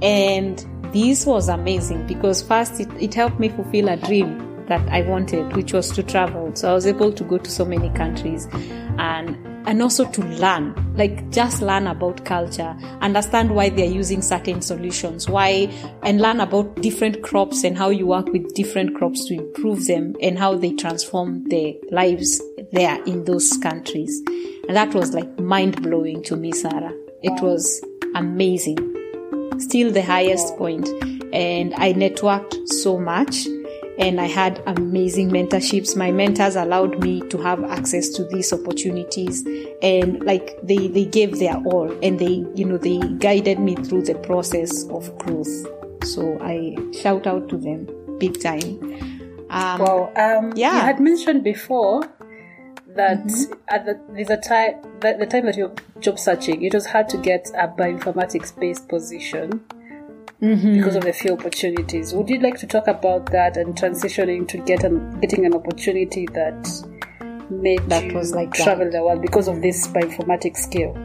And 0.02 0.75
this 0.96 1.26
was 1.26 1.50
amazing 1.50 2.06
because 2.06 2.42
first 2.42 2.80
it, 2.80 2.88
it 2.98 3.12
helped 3.12 3.38
me 3.38 3.50
fulfill 3.50 3.90
a 3.90 3.98
dream 3.98 4.64
that 4.66 4.80
I 4.88 5.02
wanted, 5.02 5.54
which 5.54 5.74
was 5.74 5.90
to 5.92 6.02
travel. 6.02 6.56
So 6.56 6.70
I 6.70 6.72
was 6.72 6.86
able 6.86 7.12
to 7.12 7.22
go 7.22 7.36
to 7.36 7.50
so 7.50 7.66
many 7.66 7.90
countries 7.90 8.48
and 8.98 9.36
and 9.66 9.82
also 9.82 10.08
to 10.12 10.22
learn, 10.22 10.74
like 10.96 11.28
just 11.30 11.60
learn 11.60 11.88
about 11.88 12.24
culture, 12.24 12.76
understand 13.00 13.52
why 13.52 13.68
they're 13.68 13.84
using 13.84 14.22
certain 14.22 14.62
solutions, 14.62 15.28
why, 15.28 15.68
and 16.04 16.20
learn 16.20 16.40
about 16.40 16.76
different 16.76 17.22
crops 17.24 17.64
and 17.64 17.76
how 17.76 17.90
you 17.90 18.06
work 18.06 18.26
with 18.28 18.54
different 18.54 18.94
crops 18.94 19.26
to 19.26 19.34
improve 19.34 19.86
them 19.86 20.14
and 20.22 20.38
how 20.38 20.54
they 20.54 20.72
transform 20.72 21.42
their 21.48 21.72
lives 21.90 22.40
there 22.70 23.02
in 23.06 23.24
those 23.24 23.56
countries. 23.56 24.22
And 24.68 24.76
that 24.76 24.94
was 24.94 25.12
like 25.12 25.38
mind 25.40 25.82
blowing 25.82 26.22
to 26.24 26.36
me, 26.36 26.52
Sarah. 26.52 26.94
It 27.22 27.42
was 27.42 27.84
amazing. 28.14 28.78
Still 29.58 29.90
the 29.92 30.02
highest 30.02 30.56
point. 30.56 30.88
And 31.32 31.74
I 31.74 31.92
networked 31.92 32.68
so 32.68 32.98
much 32.98 33.46
and 33.98 34.20
I 34.20 34.26
had 34.26 34.62
amazing 34.66 35.30
mentorships. 35.30 35.96
My 35.96 36.10
mentors 36.10 36.56
allowed 36.56 37.02
me 37.02 37.22
to 37.28 37.38
have 37.38 37.64
access 37.64 38.08
to 38.10 38.24
these 38.24 38.52
opportunities 38.52 39.44
and 39.82 40.22
like 40.24 40.58
they, 40.62 40.88
they 40.88 41.04
gave 41.04 41.38
their 41.38 41.56
all 41.64 41.90
and 42.02 42.18
they, 42.18 42.44
you 42.54 42.64
know, 42.64 42.78
they 42.78 42.98
guided 43.18 43.58
me 43.58 43.74
through 43.76 44.02
the 44.02 44.14
process 44.16 44.84
of 44.88 45.16
growth. 45.18 45.66
So 46.04 46.38
I 46.40 46.76
shout 46.92 47.26
out 47.26 47.48
to 47.48 47.56
them 47.56 47.88
big 48.18 48.40
time. 48.40 48.80
Um, 49.50 49.80
well, 49.80 50.12
um, 50.16 50.52
yeah. 50.56 50.74
You 50.74 50.80
had 50.80 51.00
mentioned 51.00 51.44
before 51.44 52.02
that 52.96 53.24
mm-hmm. 53.24 53.52
at 53.68 53.84
the, 53.86 54.00
there's 54.10 54.30
a 54.30 54.36
time, 54.36 54.82
the, 55.00 55.16
the 55.18 55.26
time 55.26 55.46
that 55.46 55.56
you're 55.56 55.74
job 56.00 56.18
searching, 56.18 56.62
it 56.62 56.74
was 56.74 56.86
hard 56.86 57.08
to 57.10 57.18
get 57.18 57.48
a 57.54 57.68
bioinformatics 57.68 58.58
based 58.58 58.88
position 58.88 59.64
mm-hmm. 60.42 60.74
because 60.74 60.96
of 60.96 61.04
the 61.04 61.12
few 61.12 61.32
opportunities. 61.32 62.14
Would 62.14 62.28
you 62.28 62.40
like 62.40 62.58
to 62.58 62.66
talk 62.66 62.86
about 62.88 63.26
that 63.32 63.56
and 63.56 63.74
transitioning 63.74 64.48
to 64.48 64.58
get 64.58 64.84
an, 64.84 65.20
getting 65.20 65.46
an 65.46 65.54
opportunity 65.54 66.26
that 66.32 66.68
made 67.50 67.88
that 67.88 68.04
you 68.04 68.14
was 68.14 68.34
like 68.34 68.52
travel 68.52 68.86
that. 68.86 68.92
the 68.92 69.02
world 69.02 69.22
because 69.22 69.48
of 69.48 69.62
this 69.62 69.86
bioinformatics 69.88 70.58
skill? 70.58 70.96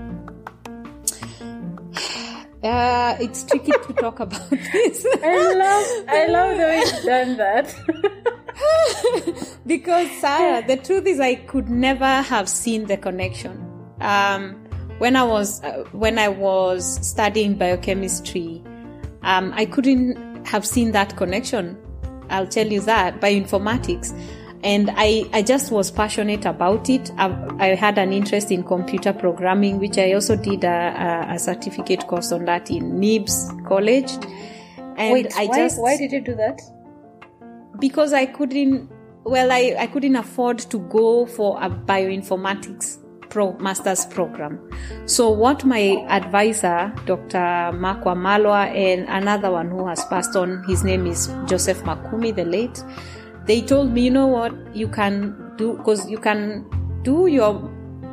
Uh, 2.63 3.17
it's 3.19 3.43
tricky 3.43 3.71
to 3.71 3.93
talk 3.93 4.19
about 4.19 4.47
this. 4.51 5.03
I 5.23 5.53
love, 5.55 6.05
I 6.07 6.27
love 6.27 6.57
the 6.57 6.63
way 6.63 6.77
you've 6.77 7.03
done 7.03 7.37
that. 7.37 8.37
because 9.65 10.09
Sarah, 10.19 10.65
the 10.65 10.77
truth 10.77 11.05
is, 11.05 11.19
I 11.19 11.35
could 11.35 11.69
never 11.69 12.21
have 12.21 12.49
seen 12.49 12.85
the 12.85 12.97
connection. 12.97 13.67
Um, 13.99 14.55
when 14.97 15.15
I 15.15 15.23
was 15.23 15.63
uh, 15.63 15.83
when 15.91 16.19
I 16.19 16.27
was 16.27 17.07
studying 17.07 17.55
biochemistry, 17.55 18.63
um, 19.23 19.51
I 19.55 19.65
couldn't 19.65 20.45
have 20.45 20.65
seen 20.65 20.91
that 20.91 21.17
connection. 21.17 21.77
I'll 22.29 22.47
tell 22.47 22.67
you 22.67 22.81
that 22.81 23.19
bioinformatics. 23.19 24.17
And 24.63 24.91
I, 24.93 25.23
I 25.33 25.41
just 25.41 25.71
was 25.71 25.89
passionate 25.89 26.45
about 26.45 26.87
it. 26.87 27.11
I, 27.17 27.47
I 27.59 27.67
had 27.75 27.97
an 27.97 28.13
interest 28.13 28.51
in 28.51 28.63
computer 28.63 29.11
programming, 29.11 29.79
which 29.79 29.97
I 29.97 30.13
also 30.13 30.35
did 30.35 30.63
a, 30.63 30.67
a, 31.29 31.33
a 31.33 31.39
certificate 31.39 32.05
course 32.07 32.31
on 32.31 32.45
that 32.45 32.69
in 32.69 32.99
NIBS 32.99 33.67
College. 33.67 34.11
And 34.97 35.13
Wait, 35.13 35.35
I 35.35 35.47
why, 35.47 35.55
just 35.57 35.81
why 35.81 35.97
did 35.97 36.11
you 36.11 36.21
do 36.21 36.35
that? 36.35 36.61
Because 37.81 38.13
I 38.13 38.27
couldn't. 38.27 38.89
Well, 39.23 39.51
I, 39.51 39.75
I 39.77 39.87
couldn't 39.87 40.15
afford 40.15 40.59
to 40.59 40.79
go 40.79 41.25
for 41.25 41.61
a 41.61 41.69
bioinformatics 41.69 42.99
pro 43.29 43.53
master's 43.57 44.05
program. 44.05 44.59
So 45.05 45.29
what 45.29 45.65
my 45.65 46.05
advisor, 46.09 46.93
Dr. 47.05 47.71
Mark 47.73 48.03
Wamalwa, 48.03 48.67
and 48.75 49.07
another 49.09 49.51
one 49.51 49.69
who 49.69 49.87
has 49.87 50.05
passed 50.05 50.35
on, 50.35 50.63
his 50.65 50.83
name 50.83 51.07
is 51.07 51.27
Joseph 51.47 51.81
Makumi, 51.81 52.35
the 52.35 52.45
late, 52.45 52.83
they 53.45 53.61
told 53.61 53.91
me, 53.91 54.05
you 54.05 54.11
know 54.11 54.27
what, 54.27 54.53
you 54.75 54.87
can 54.87 55.55
do, 55.57 55.77
because 55.77 56.09
you 56.09 56.19
can 56.19 56.65
do 57.03 57.27
your 57.27 57.53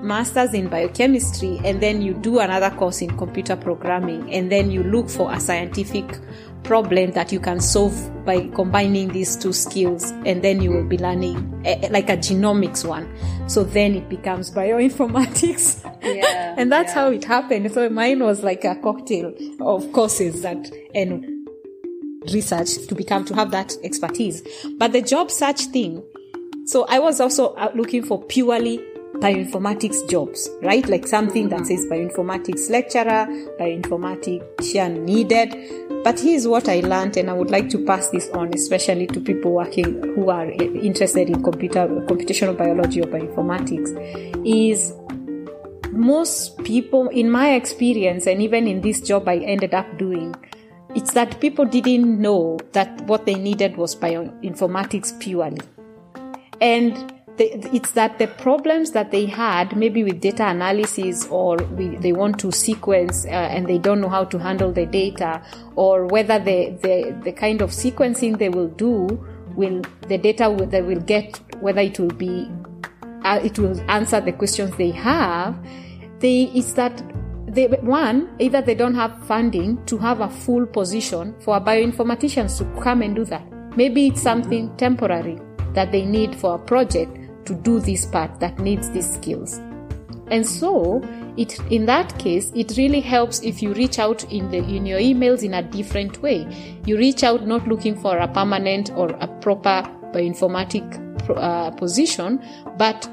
master's 0.03 0.55
in 0.55 0.69
biochemistry 0.69 1.61
and 1.65 1.81
then 1.81 2.01
you 2.01 2.15
do 2.15 2.39
another 2.39 2.71
course 2.71 3.03
in 3.03 3.17
computer 3.17 3.57
programming 3.57 4.33
and 4.33 4.51
then 4.51 4.71
you 4.71 4.85
look 4.85 5.11
for 5.11 5.33
a 5.33 5.41
scientific 5.41 6.19
problem 6.65 7.13
that 7.13 7.33
you 7.33 7.41
can 7.41 7.61
solve 7.61 7.95
by 8.25 8.47
combining 8.49 9.09
these 9.09 9.37
two 9.37 9.53
skills 9.53 10.11
and 10.27 10.43
then 10.43 10.61
you 10.61 10.71
will 10.71 10.85
be 10.85 10.99
learning 10.99 11.37
uh, 11.67 11.89
like 11.91 12.11
a 12.11 12.17
genomics 12.17 12.87
one. 12.87 13.09
So 13.49 13.65
then 13.65 13.95
it 13.95 14.09
becomes 14.09 14.51
bioinformatics. 14.51 15.85
Yeah, 16.03 16.55
and 16.59 16.71
that's 16.71 16.91
yeah. 16.91 16.95
how 16.95 17.11
it 17.11 17.25
happened. 17.25 17.73
So 17.73 17.89
mine 17.89 18.21
was 18.21 18.43
like 18.43 18.65
a 18.65 18.77
cocktail 18.77 19.35
of 19.61 19.91
courses 19.93 20.43
that 20.43 20.71
and 20.95 21.49
research 22.33 22.87
to 22.87 22.95
become 22.95 23.25
to 23.27 23.35
have 23.35 23.51
that 23.53 23.75
expertise. 23.83 24.43
But 24.79 24.93
the 24.93 25.01
job 25.01 25.31
search 25.31 25.63
thing 25.67 26.03
so 26.69 26.85
i 26.91 26.99
was 26.99 27.19
also 27.19 27.55
uh, 27.55 27.71
looking 27.75 28.03
for 28.03 28.23
purely 28.25 28.79
bioinformatics 29.21 30.09
jobs, 30.09 30.49
right? 30.63 30.89
Like 30.89 31.07
something 31.07 31.49
that 31.49 31.67
says 31.67 31.87
bioinformatics 31.87 32.71
lecturer, 32.71 33.27
bioinformatician 33.59 35.01
needed. 35.03 35.57
But 36.05 36.21
here's 36.21 36.47
what 36.47 36.69
I 36.69 36.81
learned, 36.81 37.17
and 37.17 37.29
I 37.29 37.33
would 37.33 37.51
like 37.51 37.69
to 37.71 37.85
pass 37.85 38.09
this 38.11 38.29
on, 38.31 38.55
especially 38.55 39.09
to 39.09 39.21
people 39.21 39.53
working 39.53 40.15
who 40.15 40.31
are 40.31 40.49
interested 40.51 41.29
in 41.29 41.43
computer, 41.43 41.89
computational 42.07 42.57
biology 42.57 43.01
or 43.01 43.07
bioinformatics, 43.07 44.47
is 44.47 44.95
most 45.91 46.57
people, 46.63 47.09
in 47.09 47.29
my 47.29 47.55
experience, 47.55 48.29
and 48.29 48.41
even 48.41 48.69
in 48.69 48.81
this 48.81 49.01
job 49.01 49.29
I 49.29 49.39
ended 49.39 49.75
up 49.75 49.99
doing, 49.99 50.35
it's 50.95 51.13
that 51.15 51.41
people 51.41 51.65
didn't 51.65 52.21
know 52.21 52.59
that 52.73 53.01
what 53.03 53.27
they 53.27 53.35
needed 53.35 53.77
was 53.77 53.97
bioinformatics 53.97 55.19
purely. 55.21 55.61
And 56.61 57.13
it's 57.45 57.93
that 57.93 58.19
the 58.19 58.27
problems 58.27 58.91
that 58.93 59.11
they 59.11 59.27
had, 59.27 59.77
maybe 59.77 60.05
with 60.05 60.21
data 60.21 60.47
analysis, 60.47 61.27
or 61.29 61.57
we, 61.57 61.97
they 61.97 62.13
want 62.13 62.39
to 62.41 62.53
sequence 62.53 63.25
uh, 63.27 63.29
and 63.29 63.67
they 63.67 63.79
don't 63.79 64.01
know 64.01 64.09
how 64.09 64.25
to 64.25 64.39
handle 64.39 64.73
the 64.73 64.87
data, 64.87 65.43
or 65.77 66.07
whether 66.07 66.39
the, 66.39 66.77
the, 66.83 67.21
the 67.25 67.33
kind 67.33 67.63
of 67.63 67.71
sequencing 67.71 68.39
they 68.39 68.49
will 68.49 68.69
do 68.69 69.25
will 69.55 69.83
the 70.09 70.19
data 70.19 70.49
will, 70.49 70.67
they 70.67 70.83
will 70.83 71.01
get 71.01 71.41
whether 71.61 71.81
it 71.81 71.99
will 71.99 72.09
be 72.09 72.51
uh, 73.25 73.41
it 73.43 73.59
will 73.59 73.79
answer 73.91 74.21
the 74.21 74.33
questions 74.33 74.75
they 74.77 74.91
have. 74.91 75.59
They 76.21 76.45
it's 76.55 76.73
that 76.75 77.03
they, 77.47 77.67
one 77.67 78.31
either 78.39 78.63
they 78.63 78.75
don't 78.75 78.95
have 78.95 79.27
funding 79.27 79.85
to 79.87 79.99
have 79.99 80.21
a 80.21 80.29
full 80.29 80.67
position 80.67 81.35
for 81.41 81.57
a 81.57 81.61
bioinformaticians 81.61 82.59
to 82.59 82.83
come 82.83 83.03
and 83.03 83.17
do 83.17 83.25
that. 83.25 83.43
Maybe 83.77 84.07
it's 84.09 84.23
something 84.23 84.75
temporary 84.77 85.39
that 85.75 85.93
they 85.93 86.05
need 86.05 86.35
for 86.35 86.55
a 86.55 86.59
project 86.59 87.18
to 87.49 87.55
do 87.55 87.81
this 87.81 88.07
part 88.07 88.39
that 88.41 88.59
needs 88.59 88.91
these 88.91 89.13
skills. 89.13 89.61
And 90.31 90.47
so, 90.47 91.03
it 91.37 91.59
in 91.71 91.87
that 91.87 92.19
case, 92.19 92.53
it 92.55 92.77
really 92.77 93.01
helps 93.01 93.41
if 93.43 93.63
you 93.63 93.73
reach 93.73 93.99
out 93.99 94.25
in 94.31 94.51
the 94.51 94.59
in 94.59 94.85
your 94.85 94.99
emails 94.99 95.43
in 95.43 95.55
a 95.55 95.63
different 95.63 96.21
way. 96.23 96.47
You 96.85 96.99
reach 96.99 97.23
out 97.23 97.47
not 97.47 97.67
looking 97.67 97.97
for 97.97 98.19
a 98.19 98.29
permanent 98.29 98.91
or 98.95 99.09
a 99.21 99.27
proper 99.41 99.83
bioinformatic 100.13 101.31
uh, 101.31 101.71
position, 101.73 102.43
but 102.77 103.09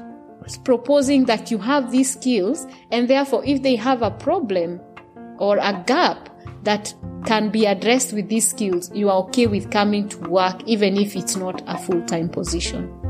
proposing 0.64 1.24
that 1.24 1.50
you 1.50 1.58
have 1.58 1.90
these 1.90 2.12
skills, 2.12 2.66
and 2.90 3.08
therefore, 3.08 3.42
if 3.44 3.62
they 3.62 3.76
have 3.76 4.02
a 4.02 4.10
problem 4.10 4.80
or 5.38 5.56
a 5.58 5.82
gap 5.86 6.28
that 6.64 6.92
can 7.24 7.48
be 7.50 7.64
addressed 7.64 8.12
with 8.12 8.28
these 8.28 8.48
skills, 8.48 8.90
you 8.94 9.08
are 9.08 9.18
okay 9.18 9.46
with 9.46 9.70
coming 9.70 10.08
to 10.08 10.18
work 10.28 10.62
even 10.66 10.96
if 10.96 11.16
it's 11.16 11.36
not 11.36 11.62
a 11.66 11.78
full 11.78 12.02
time 12.06 12.28
position. 12.28 13.05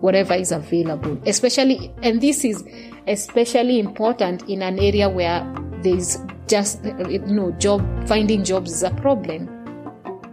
Whatever 0.00 0.34
is 0.34 0.52
available. 0.52 1.20
Especially, 1.26 1.92
and 2.02 2.20
this 2.20 2.44
is 2.44 2.64
especially 3.06 3.78
important 3.78 4.48
in 4.48 4.62
an 4.62 4.78
area 4.78 5.08
where 5.08 5.46
there's 5.82 6.18
just, 6.46 6.84
you 6.84 7.20
know, 7.20 7.52
job, 7.52 7.82
finding 8.08 8.44
jobs 8.44 8.72
is 8.72 8.82
a 8.82 8.90
problem. 8.90 9.54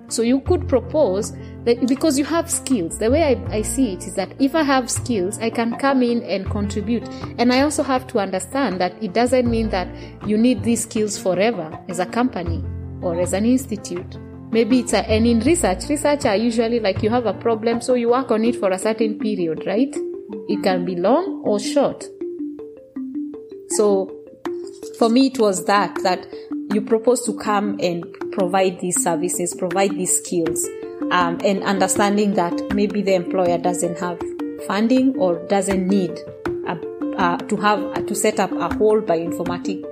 So 0.07 0.21
you 0.21 0.39
could 0.41 0.67
propose 0.69 1.31
that 1.63 1.87
because 1.87 2.17
you 2.19 2.25
have 2.25 2.49
skills. 2.49 2.99
The 2.99 3.09
way 3.09 3.23
I, 3.23 3.55
I 3.55 3.61
see 3.63 3.93
it 3.93 4.05
is 4.05 4.13
that 4.15 4.33
if 4.39 4.53
I 4.53 4.61
have 4.61 4.89
skills, 4.89 5.39
I 5.39 5.49
can 5.49 5.75
come 5.77 6.03
in 6.03 6.21
and 6.23 6.49
contribute. 6.49 7.07
And 7.39 7.51
I 7.51 7.61
also 7.61 7.81
have 7.81 8.05
to 8.07 8.19
understand 8.19 8.79
that 8.81 9.01
it 9.03 9.13
doesn't 9.13 9.49
mean 9.49 9.69
that 9.69 9.87
you 10.27 10.37
need 10.37 10.63
these 10.63 10.83
skills 10.83 11.17
forever 11.17 11.77
as 11.89 11.99
a 11.99 12.05
company 12.05 12.63
or 13.01 13.19
as 13.19 13.33
an 13.33 13.45
institute. 13.45 14.17
Maybe 14.55 14.79
it's 14.79 14.93
a, 14.93 14.99
and 14.99 15.27
in 15.27 15.41
research, 15.41 15.89
research 15.89 16.23
are 16.23 16.37
usually 16.37 16.79
like 16.79 17.03
you 17.03 17.09
have 17.09 17.25
a 17.25 17.33
problem, 17.33 17.81
so 17.81 17.93
you 17.93 18.11
work 18.11 18.31
on 18.31 18.45
it 18.45 18.55
for 18.55 18.71
a 18.71 18.79
certain 18.79 19.19
period, 19.19 19.63
right? 19.67 19.93
It 20.47 20.63
can 20.63 20.85
be 20.85 20.95
long 20.95 21.41
or 21.43 21.59
short. 21.59 22.05
So 23.71 24.09
for 24.97 25.09
me, 25.09 25.27
it 25.27 25.39
was 25.39 25.65
that, 25.65 26.01
that 26.03 26.25
you 26.71 26.79
propose 26.79 27.25
to 27.25 27.37
come 27.37 27.77
and 27.81 28.05
provide 28.31 28.79
these 28.79 29.03
services, 29.03 29.53
provide 29.53 29.91
these 29.91 30.19
skills, 30.19 30.65
um, 31.11 31.37
and 31.43 31.61
understanding 31.63 32.35
that 32.35 32.53
maybe 32.73 33.01
the 33.01 33.13
employer 33.13 33.57
doesn't 33.57 33.99
have 33.99 34.21
funding 34.65 35.17
or 35.17 35.45
doesn't 35.49 35.85
need 35.85 36.17
uh, 37.17 37.37
to 37.37 37.55
have 37.57 37.83
uh, 37.83 38.01
to 38.01 38.15
set 38.15 38.39
up 38.39 38.51
a 38.51 38.73
whole 38.75 39.01
bioinformatic 39.01 39.83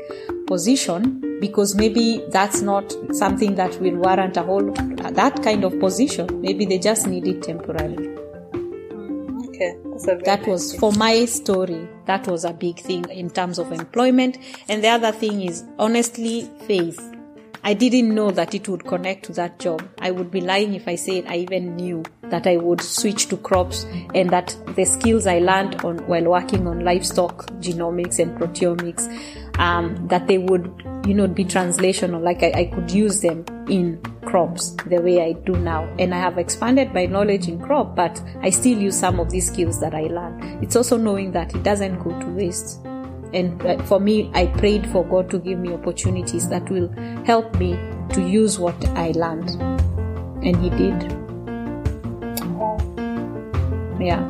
position 0.47 1.39
because 1.39 1.75
maybe 1.75 2.23
that's 2.29 2.61
not 2.61 2.95
something 3.11 3.55
that 3.55 3.79
will 3.81 3.95
warrant 3.95 4.37
a 4.37 4.43
whole 4.43 4.69
uh, 4.71 5.11
that 5.11 5.41
kind 5.43 5.63
of 5.63 5.79
position. 5.79 6.41
Maybe 6.41 6.65
they 6.65 6.79
just 6.79 7.07
need 7.07 7.27
it 7.27 7.43
temporarily. 7.43 8.09
Okay, 9.49 9.75
that 10.25 10.45
was 10.47 10.75
for 10.75 10.91
my 10.93 11.25
story. 11.25 11.87
That 12.05 12.27
was 12.27 12.43
a 12.43 12.53
big 12.53 12.79
thing 12.79 13.05
in 13.09 13.29
terms 13.29 13.59
of 13.59 13.71
employment. 13.71 14.37
And 14.67 14.83
the 14.83 14.89
other 14.89 15.11
thing 15.11 15.41
is 15.41 15.63
honestly 15.77 16.49
faith. 16.65 17.12
I 17.65 17.73
didn't 17.73 18.13
know 18.13 18.29
that 18.31 18.53
it 18.53 18.67
would 18.67 18.85
connect 18.85 19.25
to 19.25 19.33
that 19.33 19.57
job. 19.57 19.87
I 19.99 20.11
would 20.11 20.29
be 20.29 20.41
lying 20.41 20.73
if 20.73 20.85
I 20.87 20.95
said 20.95 21.25
I 21.27 21.37
even 21.37 21.77
knew 21.77 22.03
that 22.23 22.45
I 22.45 22.57
would 22.57 22.81
switch 22.81 23.27
to 23.27 23.37
crops 23.37 23.85
and 24.13 24.29
that 24.31 24.55
the 24.75 24.83
skills 24.83 25.27
I 25.27 25.39
learned 25.39 25.83
on 25.85 25.99
while 26.07 26.25
working 26.25 26.67
on 26.67 26.81
livestock 26.81 27.47
genomics 27.61 28.19
and 28.19 28.37
proteomics, 28.37 29.07
um, 29.59 30.07
that 30.09 30.27
they 30.27 30.39
would, 30.39 30.83
you 31.05 31.13
know, 31.13 31.27
be 31.27 31.45
translational. 31.45 32.21
Like 32.21 32.43
I, 32.43 32.51
I 32.51 32.65
could 32.65 32.91
use 32.91 33.21
them 33.21 33.45
in 33.69 34.01
crops 34.25 34.71
the 34.87 34.99
way 34.99 35.23
I 35.23 35.31
do 35.31 35.53
now. 35.53 35.83
And 35.99 36.13
I 36.13 36.19
have 36.19 36.37
expanded 36.37 36.93
my 36.93 37.05
knowledge 37.05 37.47
in 37.47 37.61
crop, 37.61 37.95
but 37.95 38.21
I 38.41 38.49
still 38.49 38.77
use 38.77 38.99
some 38.99 39.21
of 39.21 39.29
these 39.29 39.47
skills 39.47 39.79
that 39.79 39.93
I 39.93 40.03
learned. 40.03 40.63
It's 40.63 40.75
also 40.75 40.97
knowing 40.97 41.31
that 41.31 41.55
it 41.55 41.63
doesn't 41.63 42.03
go 42.03 42.19
to 42.19 42.25
waste. 42.27 42.79
And 43.33 43.61
uh, 43.65 43.81
for 43.83 43.99
me, 43.99 44.31
I 44.33 44.47
prayed 44.47 44.89
for 44.89 45.05
God 45.05 45.29
to 45.31 45.39
give 45.39 45.59
me 45.59 45.73
opportunities 45.73 46.47
that 46.49 46.69
will 46.69 46.89
help 47.25 47.55
me 47.55 47.77
to 48.13 48.21
use 48.21 48.59
what 48.59 48.75
I 48.89 49.11
learned. 49.11 49.49
And 50.45 50.55
He 50.57 50.69
did. 50.69 51.01
Yeah. 53.99 54.29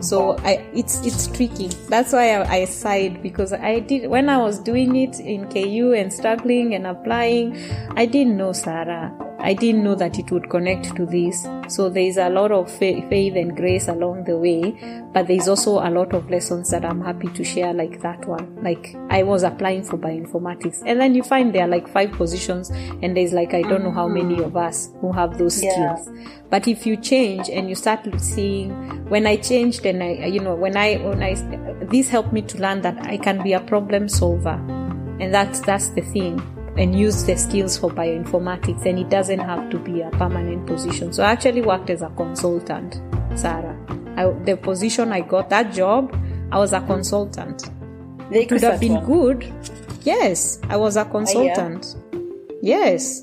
So 0.00 0.36
I, 0.38 0.64
it's 0.74 1.04
it's 1.06 1.28
tricky. 1.28 1.68
That's 1.88 2.12
why 2.12 2.34
I, 2.34 2.54
I 2.54 2.64
sighed 2.64 3.22
because 3.22 3.52
I 3.52 3.78
did 3.78 4.10
when 4.10 4.28
I 4.28 4.38
was 4.38 4.58
doing 4.58 4.96
it 4.96 5.20
in 5.20 5.48
KU 5.48 5.92
and 5.92 6.12
struggling 6.12 6.74
and 6.74 6.86
applying. 6.86 7.56
I 7.96 8.06
didn't 8.06 8.36
know 8.36 8.52
Sarah. 8.52 9.14
I 9.44 9.54
didn't 9.54 9.82
know 9.82 9.96
that 9.96 10.18
it 10.20 10.30
would 10.30 10.48
connect 10.48 10.94
to 10.96 11.04
this. 11.04 11.46
So 11.68 11.88
there 11.88 12.04
is 12.04 12.16
a 12.16 12.28
lot 12.28 12.52
of 12.52 12.70
faith 12.70 13.10
and 13.10 13.56
grace 13.56 13.88
along 13.88 14.24
the 14.24 14.36
way, 14.38 14.70
but 15.12 15.26
there 15.26 15.36
is 15.36 15.48
also 15.48 15.78
a 15.80 15.90
lot 15.90 16.14
of 16.14 16.30
lessons 16.30 16.70
that 16.70 16.84
I'm 16.84 17.00
happy 17.00 17.28
to 17.28 17.42
share, 17.42 17.72
like 17.72 18.00
that 18.02 18.24
one. 18.26 18.62
Like 18.62 18.94
I 19.10 19.22
was 19.24 19.42
applying 19.42 19.82
for 19.82 19.98
bioinformatics, 19.98 20.82
and 20.86 21.00
then 21.00 21.14
you 21.14 21.22
find 21.24 21.52
there 21.52 21.64
are 21.64 21.68
like 21.68 21.88
five 21.88 22.12
positions, 22.12 22.70
and 22.70 23.16
there's 23.16 23.32
like 23.32 23.52
I 23.52 23.62
don't 23.62 23.82
know 23.82 23.90
how 23.90 24.06
many 24.06 24.40
of 24.42 24.56
us 24.56 24.90
who 25.00 25.10
have 25.12 25.38
those 25.38 25.62
Yeah. 25.62 25.96
skills. 25.96 26.16
But 26.48 26.68
if 26.68 26.86
you 26.86 26.96
change 26.96 27.48
and 27.48 27.68
you 27.68 27.74
start 27.74 28.00
seeing, 28.20 28.70
when 29.08 29.26
I 29.26 29.36
changed 29.36 29.84
and 29.86 30.02
I, 30.02 30.26
you 30.26 30.40
know, 30.40 30.54
when 30.54 30.76
I, 30.76 30.96
when 30.98 31.22
I, 31.22 31.34
this 31.86 32.08
helped 32.08 32.32
me 32.32 32.42
to 32.42 32.58
learn 32.58 32.82
that 32.82 32.98
I 33.06 33.16
can 33.16 33.42
be 33.42 33.54
a 33.54 33.60
problem 33.60 34.08
solver, 34.08 34.60
and 35.20 35.32
that's 35.34 35.60
that's 35.60 35.88
the 35.90 36.02
thing 36.02 36.40
and 36.76 36.98
use 36.98 37.24
the 37.24 37.36
skills 37.36 37.76
for 37.76 37.90
bioinformatics 37.90 38.86
and 38.86 38.98
it 38.98 39.10
doesn't 39.10 39.38
have 39.38 39.70
to 39.70 39.78
be 39.78 40.00
a 40.00 40.10
permanent 40.12 40.66
position. 40.66 41.12
So 41.12 41.22
I 41.22 41.32
actually 41.32 41.62
worked 41.62 41.90
as 41.90 42.02
a 42.02 42.08
consultant, 42.10 43.00
Sarah. 43.34 43.78
I, 44.16 44.30
the 44.44 44.56
position 44.56 45.12
I 45.12 45.20
got, 45.20 45.50
that 45.50 45.72
job, 45.72 46.14
I 46.50 46.58
was 46.58 46.72
a 46.72 46.80
consultant. 46.80 47.70
The 48.30 48.42
It 48.42 48.50
would 48.50 48.62
have 48.62 48.80
been 48.80 49.04
good. 49.04 49.52
Yes, 50.02 50.58
I 50.68 50.76
was 50.76 50.96
a 50.96 51.04
consultant. 51.04 51.96
Yes. 52.62 53.22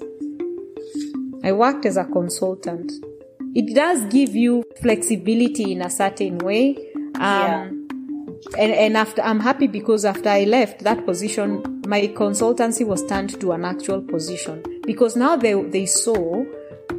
I 1.43 1.51
worked 1.51 1.85
as 1.85 1.97
a 1.97 2.05
consultant. 2.05 2.91
It 3.55 3.73
does 3.73 4.03
give 4.05 4.35
you 4.35 4.63
flexibility 4.81 5.71
in 5.71 5.81
a 5.81 5.89
certain 5.89 6.37
way. 6.39 6.75
Um, 7.15 7.21
Yeah. 7.21 7.69
And, 8.57 8.71
and 8.71 8.97
after 8.97 9.21
I'm 9.21 9.39
happy 9.39 9.67
because 9.67 10.05
after 10.05 10.29
I 10.29 10.45
left 10.45 10.83
that 10.83 11.05
position, 11.05 11.81
my 11.87 12.07
consultancy 12.07 12.85
was 12.85 13.05
turned 13.05 13.39
to 13.41 13.51
an 13.51 13.65
actual 13.65 14.01
position 14.01 14.63
because 14.85 15.15
now 15.15 15.35
they 15.35 15.53
they 15.63 15.85
saw 15.85 16.45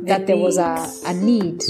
that 0.02 0.26
there 0.26 0.36
was 0.36 0.58
a, 0.58 0.90
a 1.06 1.14
need, 1.14 1.62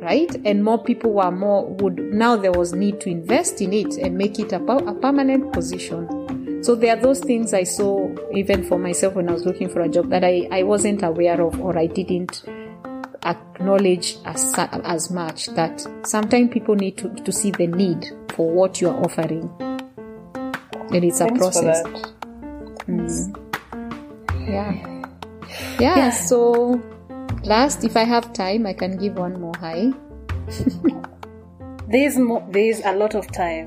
right? 0.00 0.34
And 0.44 0.64
more 0.64 0.82
people 0.82 1.12
were 1.12 1.30
more 1.30 1.66
would 1.74 1.98
now 1.98 2.36
there 2.36 2.52
was 2.52 2.72
need 2.72 3.00
to 3.00 3.10
invest 3.10 3.60
in 3.60 3.72
it 3.72 3.96
and 3.96 4.16
make 4.16 4.38
it 4.38 4.52
a, 4.52 4.62
a 4.62 4.94
permanent 4.94 5.52
position. 5.52 6.62
So 6.62 6.74
there 6.74 6.96
are 6.96 7.00
those 7.00 7.20
things 7.20 7.54
I 7.54 7.62
saw 7.62 8.12
even 8.34 8.64
for 8.64 8.78
myself 8.78 9.14
when 9.14 9.28
I 9.28 9.32
was 9.32 9.46
looking 9.46 9.68
for 9.68 9.80
a 9.80 9.88
job 9.88 10.10
that 10.10 10.24
I, 10.24 10.48
I 10.50 10.64
wasn't 10.64 11.02
aware 11.02 11.40
of 11.40 11.60
or 11.60 11.78
I 11.78 11.86
didn't 11.86 12.42
acknowledge 13.24 14.16
as, 14.24 14.54
as 14.56 15.10
much 15.10 15.46
that 15.48 15.86
sometimes 16.04 16.52
people 16.52 16.74
need 16.74 16.96
to, 16.98 17.08
to 17.14 17.32
see 17.32 17.50
the 17.50 17.66
need 17.66 18.06
for 18.34 18.50
what 18.50 18.80
you 18.80 18.88
are 18.88 19.00
offering. 19.04 19.50
And 20.90 21.04
it's 21.04 21.20
a 21.20 21.26
Thanks 21.26 21.38
for 21.38 21.52
process. 21.52 21.82
that. 21.82 22.12
Mm. 22.86 24.48
Yeah. 24.48 24.72
yeah. 25.78 25.96
Yeah. 25.96 26.10
So 26.10 26.80
last, 27.44 27.84
if 27.84 27.96
I 27.96 28.04
have 28.04 28.32
time, 28.32 28.66
I 28.66 28.72
can 28.72 28.96
give 28.96 29.14
one 29.14 29.40
more 29.40 29.54
high. 29.58 29.92
There's 31.88 32.18
more, 32.18 32.46
there's 32.50 32.80
a 32.84 32.92
lot 32.94 33.14
of 33.14 33.32
time. 33.32 33.66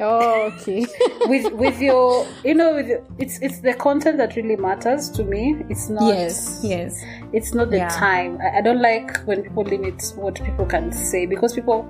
Oh, 0.00 0.52
okay. 0.52 0.86
with 1.26 1.52
with 1.54 1.80
your 1.80 2.24
you 2.44 2.54
know 2.54 2.74
with 2.74 2.86
your, 2.86 3.04
it's 3.18 3.40
it's 3.42 3.58
the 3.60 3.74
content 3.74 4.16
that 4.18 4.36
really 4.36 4.54
matters 4.56 5.10
to 5.10 5.24
me 5.24 5.56
it's 5.68 5.88
not 5.88 6.06
yes, 6.14 6.60
yes. 6.62 7.02
it's 7.32 7.52
not 7.52 7.70
the 7.70 7.78
Yeah. 7.78 7.88
time 7.88 8.38
I, 8.40 8.58
I 8.58 8.60
don't 8.60 8.80
like 8.80 9.16
when 9.26 9.42
people 9.42 9.64
limit 9.64 10.00
what 10.14 10.36
people 10.42 10.66
can 10.66 10.92
say 10.92 11.26
because 11.26 11.54
people 11.54 11.82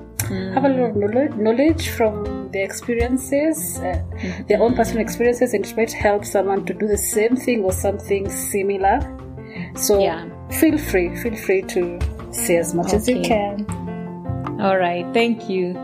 have 0.55 0.65
a 0.65 0.69
lot 0.69 0.91
of 0.91 0.97
knowledge, 0.97 1.33
knowledge 1.35 1.89
from 1.91 2.51
their 2.51 2.65
experiences 2.65 3.79
uh, 3.81 4.03
their 4.49 4.61
own 4.63 4.75
personal 4.75 5.03
experiences 5.03 5.53
and 5.53 5.67
it 5.67 5.77
might 5.77 5.93
help 5.93 6.25
someone 6.25 6.65
to 6.65 6.73
do 6.73 6.87
the 6.87 6.97
same 6.99 7.37
thing 7.37 7.63
or 7.63 7.73
something 7.73 8.29
similar 8.31 9.01
so 9.77 10.01
Yeah. 10.01 10.27
feel 10.51 10.79
free 10.79 11.15
feel 11.17 11.37
free 11.37 11.61
to 11.63 11.99
say 12.33 12.57
as 12.57 12.75
much 12.75 12.95
as 12.95 13.07
you 13.07 13.21
can 13.21 13.67
All 14.61 14.77
right, 14.77 15.07
thank 15.15 15.49
you. 15.49 15.75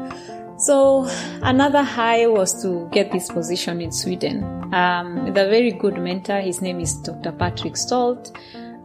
So 0.56 1.06
another 1.42 1.82
high 1.82 2.26
was 2.26 2.62
to 2.62 2.88
get 2.92 3.10
this 3.10 3.28
position 3.28 3.80
in 3.80 3.90
Sweden 3.90 4.44
um, 4.72 5.24
with 5.24 5.36
a 5.36 5.48
very 5.48 5.72
good 5.72 5.98
mentor. 5.98 6.40
His 6.40 6.62
name 6.62 6.80
is 6.80 6.94
Dr. 6.94 7.32
Patrick 7.32 7.76
Stolt. 7.76 8.36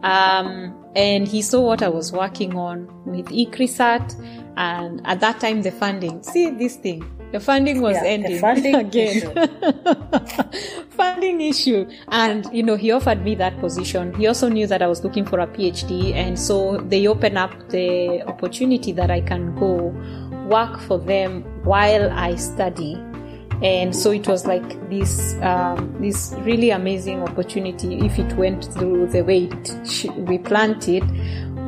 Um, 0.02 0.74
and 0.96 1.28
he 1.28 1.42
saw 1.42 1.60
what 1.60 1.82
I 1.82 1.88
was 1.88 2.12
working 2.12 2.56
on 2.56 2.88
with 3.04 3.26
ICRISAT. 3.26 4.16
And 4.56 5.00
at 5.06 5.20
that 5.20 5.40
time, 5.40 5.62
the 5.62 5.70
funding, 5.70 6.22
see 6.22 6.50
this 6.50 6.76
thing, 6.76 7.04
the 7.32 7.38
funding 7.38 7.80
was 7.80 7.94
Yeah, 7.94 8.04
ending 8.04 8.38
funding 8.40 8.74
again. 8.74 9.32
funding 10.90 11.40
issue. 11.40 11.88
And, 12.08 12.46
you 12.52 12.64
know, 12.64 12.76
he 12.76 12.90
offered 12.90 13.22
me 13.22 13.36
that 13.36 13.58
position. 13.60 14.12
He 14.14 14.26
also 14.26 14.48
knew 14.48 14.66
that 14.66 14.82
I 14.82 14.88
was 14.88 15.04
looking 15.04 15.24
for 15.24 15.38
a 15.38 15.46
PhD. 15.46 16.12
And 16.14 16.38
so 16.38 16.78
they 16.78 17.06
opened 17.06 17.38
up 17.38 17.52
the 17.68 18.22
opportunity 18.26 18.90
that 18.92 19.10
I 19.10 19.20
can 19.20 19.54
go 19.54 19.94
work 20.48 20.80
for 20.80 20.98
them 20.98 21.44
while 21.64 22.10
I 22.10 22.36
study. 22.36 22.94
And 23.62 23.94
so 23.94 24.10
it 24.10 24.26
was 24.26 24.46
like 24.46 24.88
this, 24.88 25.34
um, 25.42 25.94
this 26.00 26.34
really 26.38 26.70
amazing 26.70 27.22
opportunity. 27.22 27.98
If 27.98 28.18
it 28.18 28.32
went 28.34 28.72
through 28.72 29.08
the 29.08 29.22
way 29.22 29.44
it 29.44 30.06
we 30.16 30.38
planned 30.38 30.88
it, 30.88 31.04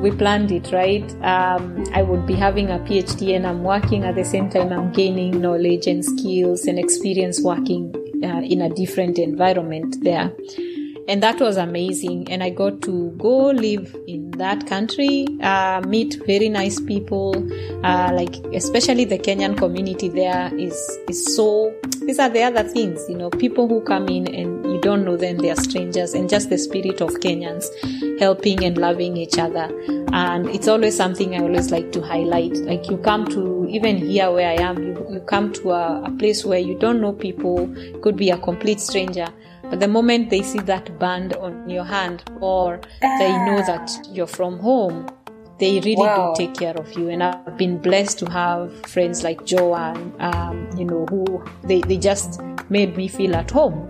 we 0.01 0.11
planned 0.11 0.51
it 0.51 0.73
right. 0.73 1.05
Um, 1.23 1.85
I 1.93 2.03
would 2.03 2.27
be 2.27 2.35
having 2.35 2.71
a 2.71 2.79
PhD 2.79 3.37
and 3.37 3.47
I'm 3.47 3.63
working 3.63 4.05
at 4.05 4.15
the 4.15 4.25
same 4.25 4.49
time. 4.49 4.73
I'm 4.73 4.91
gaining 4.93 5.41
knowledge 5.41 5.87
and 5.87 6.03
skills 6.03 6.65
and 6.65 6.79
experience 6.79 7.43
working 7.43 7.95
uh, 8.25 8.41
in 8.41 8.63
a 8.63 8.71
different 8.71 9.19
environment 9.19 9.97
there 10.03 10.33
and 11.09 11.23
that 11.23 11.41
was 11.41 11.57
amazing 11.57 12.31
and 12.31 12.43
i 12.43 12.51
got 12.51 12.81
to 12.81 13.11
go 13.19 13.47
live 13.47 13.97
in 14.07 14.22
that 14.43 14.67
country, 14.67 15.27
uh, 15.41 15.81
meet 15.87 16.21
very 16.27 16.49
nice 16.49 16.81
people, 16.81 17.35
uh, 17.85 18.11
like 18.13 18.35
especially 18.53 19.05
the 19.05 19.19
Kenyan 19.19 19.57
community 19.57 20.09
there 20.09 20.51
is 20.59 20.77
is 21.09 21.37
so. 21.37 21.73
These 22.03 22.19
are 22.19 22.29
the 22.29 22.43
other 22.43 22.65
things, 22.65 23.01
you 23.09 23.17
know, 23.17 23.31
people 23.31 23.69
who 23.69 23.81
come 23.81 24.09
in 24.09 24.27
and 24.35 24.65
you 24.67 24.81
don't 24.81 25.05
know 25.05 25.17
them, 25.17 25.39
they 25.39 25.51
are 25.51 25.57
strangers, 25.57 26.15
and 26.15 26.29
just 26.29 26.51
the 26.51 26.59
spirit 26.59 27.01
of 27.01 27.11
Kenyans 27.21 27.69
helping 28.19 28.65
and 28.65 28.77
loving 28.77 29.17
each 29.17 29.39
other. 29.39 29.71
And 30.13 30.49
it's 30.49 30.67
always 30.67 30.97
something 30.97 31.37
I 31.37 31.39
always 31.39 31.71
like 31.71 31.93
to 31.93 32.03
highlight. 32.03 32.55
Like 32.57 32.91
you 32.91 32.99
come 32.99 33.27
to 33.29 33.69
even 33.71 33.99
here 33.99 34.33
where 34.33 34.51
I 34.51 34.61
am, 34.63 34.83
you, 34.83 35.07
you 35.11 35.21
come 35.21 35.53
to 35.55 35.71
a, 35.71 36.03
a 36.03 36.11
place 36.19 36.45
where 36.45 36.59
you 36.59 36.77
don't 36.77 37.01
know 37.01 37.13
people, 37.13 37.73
could 38.03 38.17
be 38.17 38.31
a 38.31 38.39
complete 38.39 38.81
stranger 38.81 39.29
but 39.73 39.81
the 39.81 39.89
moment 39.89 40.29
they 40.29 40.43
see 40.43 40.59
that 40.61 40.99
band 40.99 41.33
on 41.37 41.67
your 41.71 41.85
hand 41.85 42.23
or 42.43 42.79
they 43.01 43.33
know 43.47 43.57
Ah. 43.61 43.63
that 43.63 43.91
you're 44.13 44.27
from 44.41 44.59
home, 44.59 45.07
they 45.59 45.81
really 45.81 45.97
Wow. 45.97 46.35
do 46.35 46.45
take 46.45 46.55
care 46.55 46.77
of 46.77 46.93
you. 46.99 47.09
And 47.09 47.23
I've 47.23 47.57
been 47.57 47.79
blessed 47.79 48.19
to 48.19 48.27
have 48.31 48.71
friends 48.87 49.23
like 49.25 49.47
Joanne, 49.47 50.13
um, 50.21 50.69
you 50.77 50.85
know, 50.85 51.07
who 51.09 51.43
they, 51.65 51.81
they 51.81 51.97
just 51.97 52.39
made 52.69 52.99
me 52.99 53.09
feel 53.09 53.35
at 53.35 53.51
home. 53.51 53.89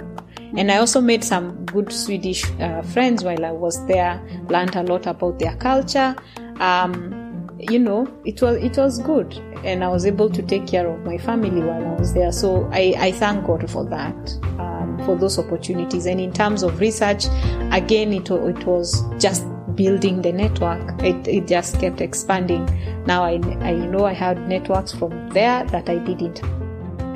And 0.57 0.71
I 0.71 0.77
also 0.77 1.01
made 1.01 1.25
some 1.25 1.65
good 1.67 1.91
Swedish 1.93 2.45
uh, 2.61 2.83
friends 2.83 3.25
while 3.25 3.45
I 3.45 3.51
was 3.51 3.85
there, 3.89 4.21
learned 4.49 4.77
a 4.77 4.85
lot 4.85 5.07
about 5.09 5.41
their 5.41 5.57
culture. 5.57 6.15
Um, 6.61 7.22
you 7.63 7.79
know, 7.79 8.07
it 8.25 8.43
was 8.43 8.57
it 8.57 8.77
was 8.77 8.99
good, 8.99 9.35
and 9.65 9.85
I 9.85 9.89
was 9.89 10.05
able 10.05 10.29
to 10.31 10.43
take 10.43 10.67
care 10.67 10.87
of 10.89 11.01
my 11.05 11.17
family 11.17 11.63
while 11.63 11.85
I 11.85 11.95
was 11.99 12.13
there. 12.13 12.33
So 12.33 12.69
I, 12.73 12.95
I 12.99 13.13
thank 13.13 13.47
God 13.47 13.71
for 13.71 13.85
that, 13.87 14.39
um, 14.59 15.01
for 15.05 15.17
those 15.17 15.39
opportunities. 15.39 16.07
And 16.07 16.21
in 16.21 16.33
terms 16.33 16.63
of 16.63 16.81
research, 16.81 17.27
again, 17.71 18.13
it 18.13 18.31
it 18.31 18.67
was 18.67 19.03
just 19.19 19.47
building 19.77 20.23
the 20.23 20.33
network. 20.33 21.03
It 21.03 21.27
it 21.29 21.47
just 21.47 21.79
kept 21.81 22.01
expanding. 22.01 22.67
Now 23.07 23.23
I 23.23 23.35
I 23.61 23.73
know 23.73 24.05
I 24.07 24.13
had 24.13 24.49
networks 24.49 24.93
from 24.93 25.29
there 25.31 25.65
that 25.67 25.89
I 25.89 25.99
didn't 25.99 26.39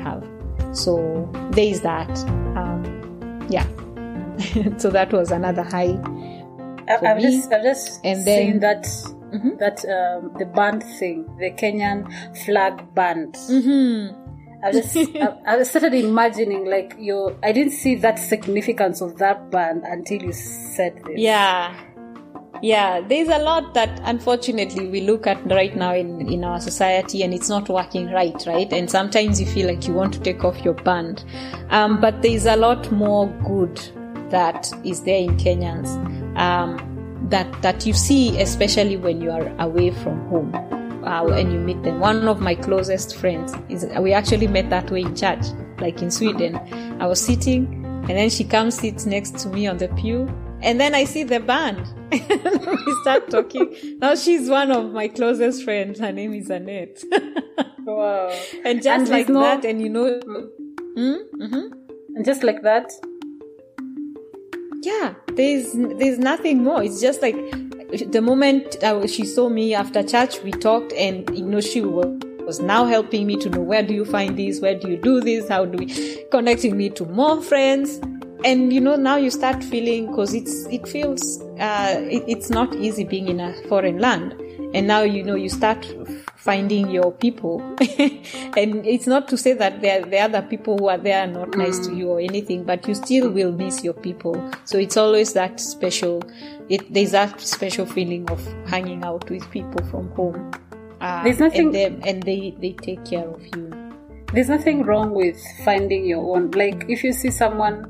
have. 0.01 0.25
So 0.71 1.29
there 1.51 1.67
is 1.67 1.81
that. 1.81 2.09
Um, 2.55 3.45
yeah. 3.49 3.65
so 4.77 4.89
that 4.91 5.11
was 5.11 5.31
another 5.31 5.63
high. 5.63 5.97
I've 6.89 7.17
me. 7.17 7.23
just, 7.23 7.51
I've 7.51 7.63
just 7.63 7.99
And 8.05 8.23
then- 8.25 8.59
that 8.59 8.87
that 9.59 9.79
um, 9.85 10.31
the 10.37 10.45
band 10.45 10.83
thing, 10.99 11.25
the 11.39 11.51
Kenyan 11.51 12.05
flag 12.45 12.93
band. 12.93 13.33
Mm-hmm. 13.33 14.27
I've 14.63 14.73
just, 14.73 14.97
I've, 15.15 15.37
I've 15.45 15.67
started 15.67 15.93
imagining 15.93 16.65
like 16.65 16.95
you. 16.97 17.37
I 17.43 17.51
didn't 17.51 17.73
see 17.73 17.95
that 17.95 18.19
significance 18.19 19.01
of 19.01 19.17
that 19.17 19.51
band 19.51 19.83
until 19.85 20.23
you 20.23 20.33
said 20.33 21.01
this. 21.05 21.17
Yeah. 21.17 21.75
Yeah, 22.63 23.01
there's 23.01 23.27
a 23.27 23.37
lot 23.37 23.75
that 23.75 23.99
unfortunately 24.03 24.87
we 24.87 25.01
look 25.01 25.27
at 25.27 25.45
right 25.45 25.75
now 25.75 25.93
in, 25.93 26.27
in 26.27 26.43
our 26.43 26.59
society 26.59 27.21
and 27.21 27.31
it's 27.31 27.49
not 27.49 27.69
working 27.69 28.11
right, 28.11 28.43
right? 28.47 28.71
And 28.73 28.89
sometimes 28.89 29.39
you 29.39 29.45
feel 29.45 29.67
like 29.67 29.87
you 29.87 29.93
want 29.93 30.13
to 30.15 30.19
take 30.19 30.43
off 30.43 30.59
your 30.65 30.73
band. 30.73 31.23
Um, 31.69 32.01
but 32.01 32.23
there's 32.23 32.47
a 32.47 32.55
lot 32.55 32.91
more 32.91 33.27
good 33.45 33.79
that 34.31 34.71
is 34.83 35.03
there 35.03 35.21
in 35.21 35.37
Kenyans. 35.37 35.87
Um, 36.35 36.96
that, 37.29 37.61
that 37.61 37.85
you 37.85 37.93
see, 37.93 38.39
especially 38.41 38.97
when 38.97 39.21
you 39.21 39.31
are 39.31 39.47
away 39.59 39.91
from 39.91 40.27
home. 40.29 40.53
Uh, 41.03 41.25
and 41.27 41.53
you 41.53 41.59
meet 41.59 41.81
them. 41.83 41.99
One 42.01 42.27
of 42.27 42.41
my 42.41 42.53
closest 42.55 43.15
friends 43.15 43.53
is, 43.69 43.85
we 43.99 44.11
actually 44.13 44.47
met 44.47 44.69
that 44.71 44.91
way 44.91 45.01
in 45.01 45.15
church, 45.15 45.45
like 45.79 46.01
in 46.01 46.11
Sweden. 46.11 46.55
I 46.99 47.07
was 47.07 47.23
sitting 47.23 47.85
and 47.85 48.09
then 48.09 48.29
she 48.29 48.43
comes 48.43 48.75
sits 48.75 49.05
next 49.05 49.37
to 49.39 49.49
me 49.49 49.67
on 49.67 49.77
the 49.77 49.87
pew 49.89 50.27
and 50.61 50.79
then 50.79 50.95
I 50.95 51.03
see 51.03 51.23
the 51.23 51.39
band. 51.39 51.87
we 52.11 52.95
start 53.01 53.29
talking. 53.29 53.73
Now 53.99 54.15
she's 54.15 54.49
one 54.49 54.71
of 54.71 54.91
my 54.91 55.07
closest 55.07 55.63
friends. 55.63 55.99
Her 55.99 56.11
name 56.11 56.33
is 56.33 56.49
Annette. 56.49 57.03
Wow. 57.87 58.37
and 58.65 58.83
just 58.83 59.09
And 59.09 59.09
like 59.09 59.27
that, 59.27 59.63
and 59.63 59.81
you 59.81 59.87
know, 59.87 60.19
And 60.97 62.25
just 62.25 62.43
like 62.43 62.63
that, 62.63 62.91
yeah, 64.81 65.13
there's 65.33 65.73
there's 65.73 66.19
nothing 66.19 66.63
more. 66.63 66.83
It's 66.83 67.01
just 67.01 67.21
like 67.21 67.35
the 68.11 68.21
moment 68.21 68.81
uh, 68.83 69.07
she 69.07 69.25
saw 69.25 69.49
me 69.49 69.73
after 69.73 70.03
church, 70.03 70.41
we 70.43 70.51
talked, 70.51 70.93
and 70.93 71.29
you 71.37 71.45
know, 71.45 71.61
she 71.61 71.81
was 71.81 72.59
now 72.59 72.85
helping 72.85 73.27
me 73.27 73.35
to 73.37 73.49
know 73.49 73.61
where 73.61 73.83
do 73.83 73.93
you 73.93 74.05
find 74.05 74.37
this, 74.37 74.59
where 74.61 74.77
do 74.77 74.89
you 74.89 74.97
do 74.97 75.19
this, 75.21 75.49
how 75.49 75.65
do 75.65 75.77
we 75.77 76.25
connecting 76.31 76.77
me 76.77 76.89
to 76.91 77.05
more 77.05 77.41
friends. 77.41 77.99
And 78.45 78.71
you 78.71 78.79
know 78.79 78.95
now 78.95 79.15
you 79.15 79.31
start 79.31 79.63
feeling 79.63 80.07
because 80.07 80.33
it's 80.35 80.67
it 80.67 80.87
feels 80.87 81.41
uh, 81.59 81.99
it, 82.09 82.23
it's 82.27 82.49
not 82.49 82.73
easy 82.75 83.03
being 83.03 83.27
in 83.29 83.39
a 83.39 83.53
foreign 83.67 83.97
land, 83.97 84.39
and 84.73 84.87
now 84.87 85.01
you 85.01 85.23
know 85.23 85.35
you 85.35 85.49
start 85.49 85.85
finding 86.35 86.89
your 86.89 87.11
people, 87.11 87.61
and 87.99 88.85
it's 88.85 89.07
not 89.07 89.27
to 89.29 89.37
say 89.37 89.53
that 89.53 89.81
there 89.81 90.03
the 90.03 90.19
other 90.19 90.41
people 90.41 90.77
who 90.77 90.87
are 90.87 90.97
there 90.97 91.23
are 91.23 91.27
not 91.27 91.55
nice 91.57 91.79
to 91.87 91.95
you 91.95 92.09
or 92.09 92.19
anything, 92.19 92.63
but 92.63 92.87
you 92.87 92.95
still 92.95 93.29
will 93.29 93.51
miss 93.51 93.83
your 93.83 93.93
people. 93.93 94.35
So 94.65 94.77
it's 94.77 94.97
always 94.97 95.33
that 95.33 95.59
special. 95.59 96.21
It 96.69 96.93
there's 96.93 97.11
that 97.11 97.39
special 97.41 97.85
feeling 97.85 98.29
of 98.29 98.45
hanging 98.67 99.03
out 99.03 99.29
with 99.29 99.49
people 99.51 99.85
from 99.87 100.09
home. 100.11 100.51
Uh, 100.99 101.23
There's 101.23 101.39
nothing- 101.39 101.67
and, 101.67 101.75
them, 101.75 102.01
and 102.05 102.23
they 102.23 102.55
they 102.59 102.73
take 102.73 103.05
care 103.05 103.27
of 103.27 103.45
you. 103.55 103.66
There's 104.33 104.49
nothing 104.49 104.83
wrong 104.83 105.11
with 105.11 105.41
finding 105.63 106.05
your 106.05 106.35
own. 106.35 106.51
Like 106.51 106.85
if 106.89 107.03
you 107.03 107.13
see 107.13 107.29
someone 107.31 107.85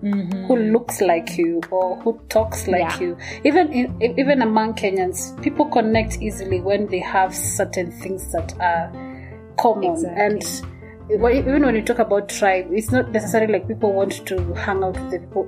who 0.47 0.55
looks 0.55 1.01
like 1.01 1.37
you 1.37 1.61
or 1.71 1.99
who 2.01 2.19
talks 2.29 2.67
like 2.67 2.83
Mm-hmm. 2.83 3.01
Yeah. 3.03 3.07
you, 3.07 3.17
even 3.43 3.73
in, 3.73 4.19
even 4.19 4.41
among 4.41 4.75
Kenyans, 4.75 5.41
people 5.41 5.65
connect 5.65 6.21
easily 6.21 6.61
when 6.61 6.87
they 6.87 6.99
have 6.99 7.33
certain 7.35 7.91
things 7.91 8.31
that 8.33 8.53
are 8.59 8.91
common. 9.57 9.91
Exactly. 9.93 10.21
And 10.23 10.43
even 11.09 11.63
when 11.65 11.73
you 11.73 11.81
talk 11.81 11.99
about 11.99 12.29
tribe, 12.29 12.67
it's 12.71 12.91
not 12.91 13.11
necessarily 13.11 13.53
like 13.53 13.67
people 13.67 13.93
want 13.93 14.25
to 14.27 14.53
hang 14.53 14.83
out 14.83 14.93
with 14.99 15.09
the 15.11 15.19
people 15.19 15.45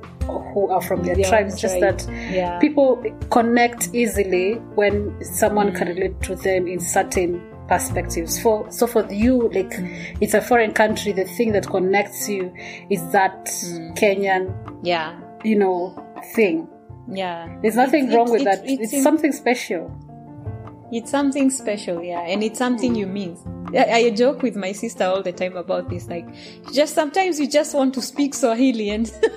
who 0.53 0.69
are 0.71 0.81
from 0.81 1.03
their 1.03 1.15
Their 1.15 1.25
tribe. 1.25 1.47
It's 1.47 1.61
just 1.61 1.79
that 1.81 2.07
Yeah. 2.31 2.57
people 2.59 3.03
connect 3.29 3.93
easily 3.93 4.53
when 4.75 5.13
someone 5.23 5.71
Mm. 5.71 5.75
can 5.77 5.87
relate 5.89 6.21
to 6.21 6.35
them 6.35 6.67
in 6.67 6.79
certain 6.79 7.41
perspectives. 7.69 8.41
For 8.41 8.69
so 8.71 8.85
for 8.87 9.05
you, 9.11 9.49
like 9.53 9.69
Mm. 9.69 10.17
it's 10.19 10.33
a 10.33 10.41
foreign 10.41 10.73
country. 10.73 11.11
The 11.13 11.25
thing 11.25 11.51
that 11.53 11.67
connects 11.67 12.27
you 12.27 12.51
is 12.89 13.01
that 13.11 13.45
Mm. 13.45 13.95
Kenyan, 13.97 14.53
Yeah, 14.83 15.15
you 15.43 15.55
know, 15.57 15.95
thing. 16.35 16.67
yeah. 17.07 17.47
There's 17.61 17.75
nothing 17.75 18.05
It's- 18.05 18.15
wrong 18.15 18.27
it's- 18.27 18.31
with 18.31 18.41
it's- 18.41 18.57
that. 18.59 18.69
it's 18.69 18.81
It's, 18.83 18.93
in- 18.93 19.03
something 19.03 19.31
special. 19.31 19.91
It's 20.91 21.11
something 21.11 21.51
special, 21.51 22.03
yeah, 22.03 22.21
and 22.21 22.43
it's 22.43 22.57
something 22.57 22.95
you 22.95 23.05
mean. 23.05 23.37
I, 23.77 23.85
I 24.05 24.09
joke 24.09 24.41
with 24.41 24.55
my 24.55 24.71
sister 24.71 25.03
all 25.05 25.21
the 25.21 25.31
time 25.31 25.55
about 25.55 25.87
this. 25.87 26.07
Like, 26.09 26.25
just 26.73 26.95
sometimes 26.95 27.39
you 27.39 27.45
just 27.47 27.75
want 27.75 27.93
to 27.93 28.01
speak 28.01 28.33
Swahili 28.33 28.89
and 28.89 29.05
just 29.05 29.21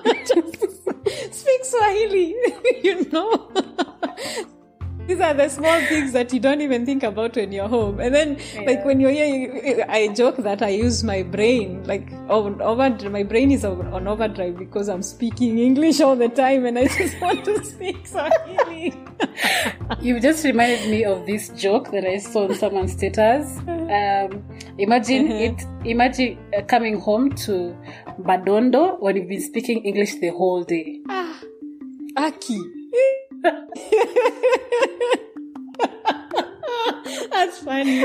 speak 1.32 1.64
Swahili, 1.64 2.34
you 2.82 3.04
know. 3.12 3.49
These 5.20 5.28
are 5.28 5.34
the 5.34 5.48
small 5.50 5.80
things 5.82 6.12
that 6.12 6.32
you 6.32 6.40
don't 6.40 6.62
even 6.62 6.86
think 6.86 7.02
about 7.02 7.36
when 7.36 7.52
you're 7.52 7.68
home. 7.68 8.00
And 8.00 8.14
then, 8.14 8.38
like 8.64 8.86
when 8.86 9.00
you're 9.00 9.10
here, 9.10 9.26
you, 9.26 9.84
I 9.86 10.08
joke 10.08 10.38
that 10.38 10.62
I 10.62 10.70
use 10.70 11.04
my 11.04 11.22
brain, 11.22 11.84
like 11.84 12.10
on 12.30 12.62
over, 12.62 12.88
my 13.10 13.22
brain 13.22 13.50
is 13.50 13.62
on, 13.66 14.08
overdrive 14.08 14.56
because 14.56 14.88
I'm 14.88 15.02
speaking 15.02 15.58
English 15.58 16.00
all 16.00 16.16
the 16.16 16.30
time, 16.30 16.64
and 16.64 16.78
I 16.78 16.86
just 16.86 17.20
want 17.20 17.44
to 17.44 17.62
speak 17.62 18.06
Swahili. 18.06 18.94
You 20.00 20.20
just 20.20 20.42
reminded 20.42 20.90
me 20.90 21.04
of 21.04 21.26
this 21.26 21.50
joke 21.50 21.90
that 21.90 22.06
I 22.06 22.16
saw 22.16 22.44
on 22.44 22.54
someone's 22.54 22.92
status. 22.92 23.58
Um, 23.68 24.42
imagine 24.78 25.30
it. 25.30 25.62
Imagine 25.84 26.38
uh, 26.56 26.62
coming 26.62 26.98
home 26.98 27.32
to 27.44 27.76
Madondo 28.22 28.98
when 29.00 29.16
you've 29.16 29.28
been 29.28 29.42
speaking 29.42 29.84
English 29.84 30.14
the 30.14 30.30
whole 30.30 30.64
day. 30.64 31.00
Aki. 32.16 32.79
That's 37.30 37.58
funny. 37.60 38.04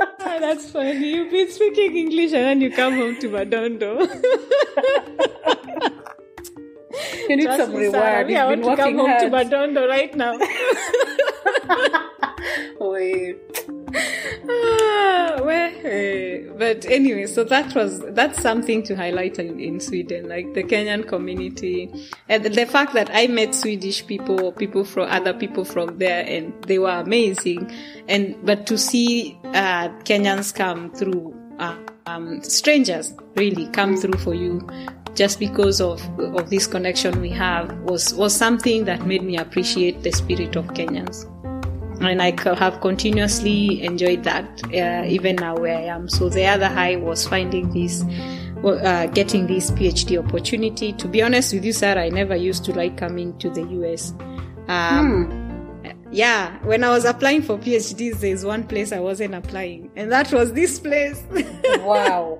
Ah, 0.00 0.06
That's 0.40 0.70
funny. 0.70 1.14
You've 1.14 1.30
been 1.30 1.50
speaking 1.50 1.96
English 1.96 2.32
and 2.32 2.44
then 2.44 2.60
you 2.60 2.70
come 2.70 2.94
home 2.94 3.16
to 3.20 3.28
Madondo. 3.28 4.06
You 7.28 7.36
need 7.36 7.44
Trust 7.44 7.60
some 7.60 7.72
me, 7.72 7.86
reward. 7.86 8.26
me, 8.26 8.36
I 8.36 8.44
want 8.46 8.64
to 8.64 8.76
come 8.76 8.96
home 8.98 9.06
to 9.06 9.30
hard. 9.30 9.32
Madondo 9.32 9.88
right 9.88 10.14
now. 10.14 10.36
Wait. 12.80 13.38
But 16.62 16.86
anyway, 16.86 17.26
so 17.26 17.42
that 17.42 17.74
was 17.74 17.98
that's 18.10 18.40
something 18.40 18.84
to 18.84 18.94
highlight 18.94 19.40
in, 19.40 19.58
in 19.58 19.80
Sweden, 19.80 20.28
like 20.28 20.54
the 20.54 20.62
Kenyan 20.62 21.08
community, 21.08 21.90
and 22.28 22.44
the, 22.44 22.50
the 22.50 22.66
fact 22.66 22.94
that 22.94 23.10
I 23.12 23.26
met 23.26 23.52
Swedish 23.52 24.06
people, 24.06 24.52
people 24.52 24.84
from 24.84 25.08
other 25.10 25.34
people 25.34 25.64
from 25.64 25.98
there, 25.98 26.24
and 26.24 26.52
they 26.62 26.78
were 26.78 27.00
amazing. 27.00 27.68
And 28.06 28.36
but 28.46 28.68
to 28.68 28.78
see 28.78 29.36
uh, 29.42 29.88
Kenyans 30.04 30.54
come 30.54 30.92
through 30.92 31.34
uh, 31.58 31.76
um, 32.06 32.40
strangers 32.44 33.12
really 33.34 33.66
come 33.72 33.96
through 33.96 34.20
for 34.20 34.32
you 34.32 34.64
just 35.16 35.40
because 35.40 35.80
of 35.80 36.00
of 36.20 36.48
this 36.48 36.68
connection 36.68 37.20
we 37.20 37.30
have 37.30 37.76
was 37.80 38.14
was 38.14 38.32
something 38.32 38.84
that 38.84 39.04
made 39.04 39.24
me 39.24 39.36
appreciate 39.36 40.04
the 40.04 40.12
spirit 40.12 40.54
of 40.54 40.64
Kenyans 40.66 41.26
and 42.00 42.22
I 42.22 42.34
have 42.54 42.80
continuously 42.80 43.82
enjoyed 43.82 44.24
that 44.24 44.62
uh, 44.74 45.06
even 45.06 45.36
now 45.36 45.56
where 45.56 45.76
I 45.76 45.82
am. 45.82 46.08
So 46.08 46.28
the 46.28 46.46
other 46.46 46.68
high 46.68 46.96
was 46.96 47.26
finding 47.26 47.70
this, 47.70 48.02
uh, 48.64 49.06
getting 49.06 49.46
this 49.46 49.70
PhD 49.72 50.22
opportunity. 50.24 50.92
To 50.94 51.08
be 51.08 51.22
honest 51.22 51.52
with 51.52 51.64
you, 51.64 51.72
Sarah, 51.72 52.02
I 52.02 52.08
never 52.08 52.36
used 52.36 52.64
to 52.66 52.72
like 52.72 52.96
coming 52.96 53.36
to 53.38 53.50
the 53.50 53.62
US. 53.62 54.12
Um, 54.68 55.26
hmm. 55.26 55.42
Yeah, 56.10 56.58
when 56.64 56.84
I 56.84 56.90
was 56.90 57.04
applying 57.04 57.42
for 57.42 57.56
PhDs, 57.56 58.20
there's 58.20 58.44
one 58.44 58.64
place 58.66 58.92
I 58.92 59.00
wasn't 59.00 59.34
applying, 59.34 59.90
and 59.96 60.12
that 60.12 60.30
was 60.30 60.52
this 60.52 60.78
place. 60.78 61.24
wow. 61.80 62.38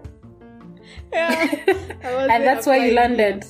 yeah, 1.10 1.54
and 2.02 2.44
that's 2.44 2.66
where 2.66 2.84
you 2.86 2.92
landed. 2.92 3.46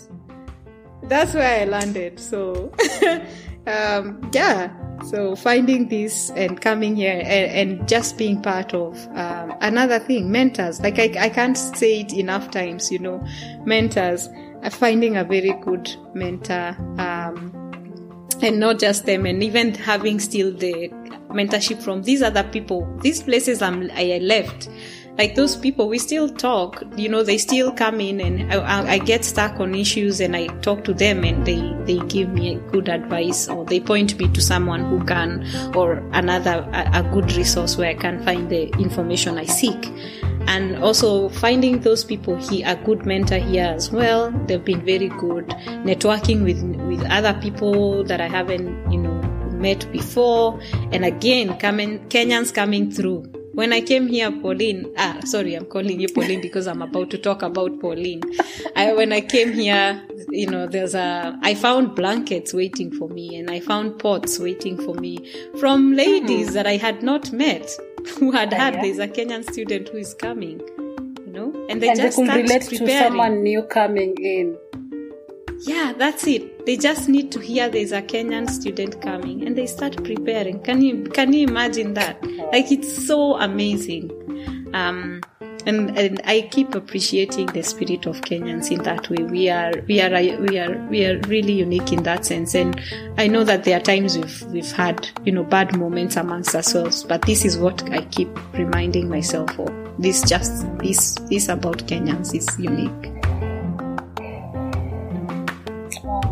That's 1.03 1.35
where 1.35 1.63
I 1.63 1.65
landed. 1.65 2.21
So, 2.21 2.73
um, 3.67 4.31
yeah 4.33 4.82
so 5.09 5.35
finding 5.37 5.89
this 5.89 6.31
and 6.31 6.61
coming 6.61 6.97
here 6.97 7.21
and, 7.25 7.71
and 7.81 7.89
just 7.89 8.17
being 8.17 8.41
part 8.41 8.75
of 8.75 9.07
um, 9.17 9.55
another 9.61 9.99
thing, 9.99 10.31
mentors. 10.31 10.81
Like 10.81 10.99
I, 10.99 11.25
I 11.25 11.29
can't 11.29 11.57
say 11.57 12.01
it 12.01 12.13
enough 12.13 12.51
times, 12.51 12.91
you 12.91 12.99
know, 12.99 13.25
mentors. 13.65 14.29
Uh, 14.63 14.71
finding 14.71 15.17
a 15.17 15.25
very 15.25 15.53
good 15.61 15.93
mentor, 16.15 16.77
um, 16.97 17.51
and 18.41 18.61
not 18.61 18.79
just 18.79 19.07
them, 19.07 19.27
and 19.27 19.43
even 19.43 19.75
having 19.75 20.21
still 20.21 20.53
the 20.53 20.89
mentorship 21.31 21.83
from 21.83 22.03
these 22.03 22.23
other 22.23 22.45
people, 22.45 22.87
these 23.03 23.21
places 23.23 23.61
I'm, 23.61 23.91
I 23.91 24.19
left 24.23 24.69
like 25.19 25.35
those 25.35 25.57
people 25.57 25.89
we 25.89 25.99
still 25.99 26.29
talk 26.29 26.83
you 26.97 27.09
know 27.09 27.23
they 27.23 27.37
still 27.37 27.71
come 27.71 28.01
in 28.01 28.21
and 28.21 28.53
I, 28.53 28.93
I, 28.95 28.99
get 28.99 29.25
stuck 29.25 29.61
on 29.61 29.75
issues 29.75 30.21
and 30.21 30.35
i 30.35 30.47
talk 30.61 30.85
to 30.85 30.95
them 30.95 31.23
and 31.25 31.47
they 31.47 31.61
they 31.85 31.99
give 32.07 32.31
me 32.31 32.55
good 32.71 32.89
advice 32.89 33.49
or 33.49 33.65
they 33.65 33.79
point 33.79 34.19
me 34.19 34.29
to 34.29 34.41
someone 34.41 34.85
who 34.85 35.05
can 35.05 35.47
or 35.77 35.95
another 36.13 36.67
a, 36.73 37.01
a 37.01 37.03
good 37.13 37.33
resource 37.33 37.77
where 37.77 37.91
i 37.91 37.95
can 37.95 38.23
find 38.25 38.49
the 38.51 38.71
information 38.79 39.39
i 39.39 39.45
seek. 39.45 39.91
And 40.49 40.83
also 40.83 41.29
finding 41.29 41.81
those 41.81 42.03
people 42.03 42.35
here 42.35 42.67
a 42.67 42.75
good 42.75 43.07
mentor 43.07 43.37
here 43.39 43.73
as 43.77 43.93
well 43.93 44.33
they've 44.47 44.65
been 44.65 44.85
very 44.85 45.09
good. 45.09 45.47
Networking 45.87 46.43
with 46.43 46.61
with 46.89 47.01
other 47.09 47.39
people 47.41 48.03
that 48.05 48.21
i 48.21 48.27
haven't 48.27 48.91
you 48.91 48.99
know 48.99 49.15
met 49.53 49.91
before. 49.93 50.61
And 50.91 51.05
again 51.05 51.57
coming 51.59 52.01
kenyans 52.09 52.53
coming 52.53 52.91
through 52.91 53.42
when 53.53 53.73
I 53.73 53.81
came 53.81 54.09
here, 54.09 54.31
Pauline, 54.31 54.93
ah, 54.97 55.21
sorry, 55.25 55.55
I'm 55.55 55.67
calling 55.67 56.01
you 56.01 56.09
Pauline 56.09 56.41
because 56.41 56.67
I'm 56.67 56.83
about 56.83 57.11
to 57.11 57.19
talk 57.19 57.43
about 57.43 57.81
Pauline. 57.81 58.23
I, 58.77 58.93
when 58.95 59.13
I 59.13 59.21
came 59.21 59.53
here, 59.53 60.03
you 60.31 60.47
know, 60.47 60.67
there's 60.67 60.95
a, 60.95 61.39
I 61.43 61.55
found 61.55 61.95
blankets 61.95 62.55
waiting 62.55 62.91
for 62.91 63.09
me 63.09 63.37
and 63.37 63.51
I 63.51 63.61
found 63.61 63.99
pots 63.99 64.39
waiting 64.39 64.77
for 64.77 64.95
me 64.95 65.33
from 65.61 65.93
ladies 65.93 66.51
mm. 66.51 66.53
that 66.55 66.67
I 66.67 66.77
had 66.77 67.03
not 67.03 67.33
met 67.33 67.71
who 68.19 68.31
had 68.33 68.53
had, 68.53 68.75
yeah. 68.75 68.83
there's 68.83 68.99
a 68.99 69.09
Kenyan 69.09 69.45
student 69.51 69.89
who 69.89 69.99
is 69.99 70.15
coming, 70.15 70.61
you 70.79 71.33
know, 71.33 71.67
and 71.69 71.83
they 71.83 71.91
and 71.91 71.99
just 71.99 72.17
they 72.19 72.25
start 72.25 72.41
relate 72.43 72.63
preparing. 72.69 72.87
to 72.87 72.99
someone 72.99 73.43
new 73.43 73.63
coming 73.63 74.15
in. 74.19 74.57
Yeah, 75.65 75.93
that's 75.97 76.27
it. 76.27 76.67
They 76.67 76.77
just 76.77 77.09
need 77.09 77.31
to 77.33 77.41
hear 77.41 77.69
there's 77.69 77.93
a 77.93 78.03
Kenyan 78.03 78.51
student 78.51 79.01
coming 79.01 79.47
and 79.47 79.57
they 79.57 79.67
start 79.67 79.97
preparing. 80.03 80.61
Can 80.61 80.83
you 80.83 81.05
can 81.05 81.33
you 81.33 81.47
imagine 81.47 81.95
that? 81.95 82.23
Like 82.53 82.73
it's 82.73 83.07
so 83.07 83.37
amazing. 83.37 84.11
Um, 84.75 85.21
and, 85.65 85.97
and 85.97 86.21
I 86.25 86.49
keep 86.51 86.75
appreciating 86.75 87.47
the 87.47 87.63
spirit 87.63 88.07
of 88.07 88.21
Kenyans 88.23 88.71
in 88.71 88.83
that 88.83 89.09
way. 89.09 89.23
We 89.23 89.49
are 89.49 89.73
we 89.87 90.01
are 90.01 90.11
we 90.41 90.59
are 90.59 90.77
we 90.89 91.07
are 91.07 91.21
really 91.29 91.53
unique 91.53 91.93
in 91.93 92.03
that 92.03 92.27
sense. 92.27 92.55
And 92.55 92.81
I 93.17 93.29
know 93.29 93.45
that 93.45 93.65
there 93.65 93.77
are 93.77 93.83
times 93.83 94.17
we've 94.17 94.43
we've 94.45 94.73
had 94.73 95.09
you 95.25 95.33
know 95.33 95.45
bad 95.45 95.77
moments 95.77 96.17
amongst 96.17 96.55
ourselves, 96.55 97.05
but 97.05 97.23
this 97.23 97.45
is 97.45 97.57
what 97.57 97.89
I 97.93 98.03
keep 98.07 98.29
reminding 98.55 99.09
myself 99.09 99.57
of. 99.59 99.73
This 99.99 100.23
just 100.23 100.67
this 100.79 101.15
this 101.31 101.49
about 101.49 101.79
Kenyans 101.87 102.35
is 102.35 102.49
unique. 102.59 103.22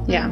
Yeah 0.06 0.28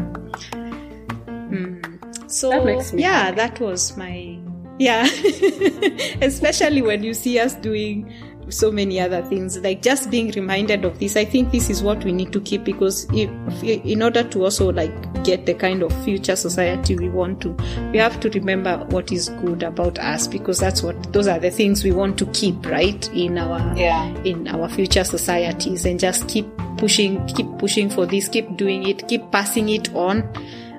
mm. 1.27 2.31
so 2.31 2.51
that 2.51 2.93
yeah 2.95 3.25
happy. 3.25 3.37
that 3.37 3.61
was 3.61 3.97
my 3.97 4.39
yeah 4.79 5.05
especially 6.23 6.83
when 6.83 7.03
you 7.03 7.15
see 7.15 7.39
us 7.39 7.55
doing 7.55 8.13
so 8.51 8.71
many 8.71 9.01
other 9.01 9.23
things 9.23 9.59
like 9.59 9.83
just 9.83 10.11
being 10.11 10.31
reminded 10.33 10.85
of 10.85 10.99
this 10.99 11.17
i 11.17 11.25
think 11.25 11.51
this 11.51 11.69
is 11.69 11.83
what 11.83 12.03
we 12.05 12.13
need 12.13 12.33
to 12.33 12.41
keep 12.41 12.65
because 12.65 13.07
if, 13.13 13.31
in 13.63 14.03
order 14.03 14.23
to 14.23 14.45
also 14.45 14.73
like 14.73 14.93
get 15.25 15.47
the 15.47 15.55
kind 15.55 15.83
of 15.83 15.93
future 16.05 16.37
society 16.37 16.97
we 16.97 17.09
want 17.09 17.41
to 17.41 17.51
we 17.93 17.99
have 17.99 18.19
to 18.21 18.31
remember 18.31 18.79
what 18.91 19.13
is 19.13 19.29
good 19.41 19.63
about 19.63 19.99
us 19.99 20.27
because 20.27 20.59
that's 20.59 20.83
what 20.83 21.13
those 21.13 21.29
are 21.29 21.39
the 21.39 21.51
things 21.51 21.85
we 21.85 21.93
want 21.93 22.19
to 22.19 22.27
keep 22.27 22.65
right 22.67 23.09
in 23.13 23.37
our 23.37 23.77
yeah. 23.77 24.07
in 24.23 24.49
our 24.49 24.69
future 24.69 25.05
societies 25.05 25.85
and 25.85 26.01
just 26.01 26.27
keep 26.29 26.47
pushing 26.79 27.27
keep 27.29 27.47
pushing 27.59 27.91
for 27.91 28.07
this 28.07 28.29
keep 28.29 28.57
doing 28.57 28.87
it 28.87 29.07
keep 29.09 29.31
passing 29.31 29.69
it 29.69 29.95
on 29.95 30.23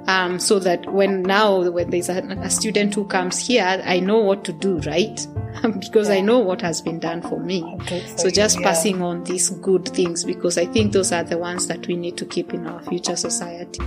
um, 0.08 0.40
so 0.40 0.58
that 0.58 0.92
when 0.92 1.22
now 1.22 1.70
when 1.70 1.92
there's 1.92 2.10
a, 2.10 2.24
a, 2.42 2.50
student 2.50 2.96
who 2.96 3.06
comes 3.06 3.38
here 3.38 3.82
i 3.86 4.00
know 4.00 4.18
what 4.18 4.44
to 4.44 4.54
do 4.54 4.80
right 4.80 5.28
because 5.80 6.10
yeah. 6.10 6.16
i 6.16 6.22
know 6.22 6.40
what 6.40 6.62
has 6.62 6.82
been 6.82 7.00
done 7.00 7.22
for 7.22 7.40
me 7.40 7.64
okay, 7.82 8.06
so, 8.08 8.24
so 8.24 8.30
just 8.30 8.60
yeah. 8.60 8.68
passing 8.68 9.02
on 9.02 9.24
these 9.26 9.50
good 9.50 9.88
things 9.90 10.24
because 10.24 10.58
i 10.58 10.66
think 10.66 10.94
those 10.94 11.12
are 11.12 11.24
the 11.24 11.38
ones 11.38 11.68
that 11.68 11.86
we 11.88 11.96
need 11.96 12.18
to 12.18 12.26
keep 12.26 12.54
in 12.54 12.66
our 12.66 12.82
future 12.84 13.16
society 13.16 13.80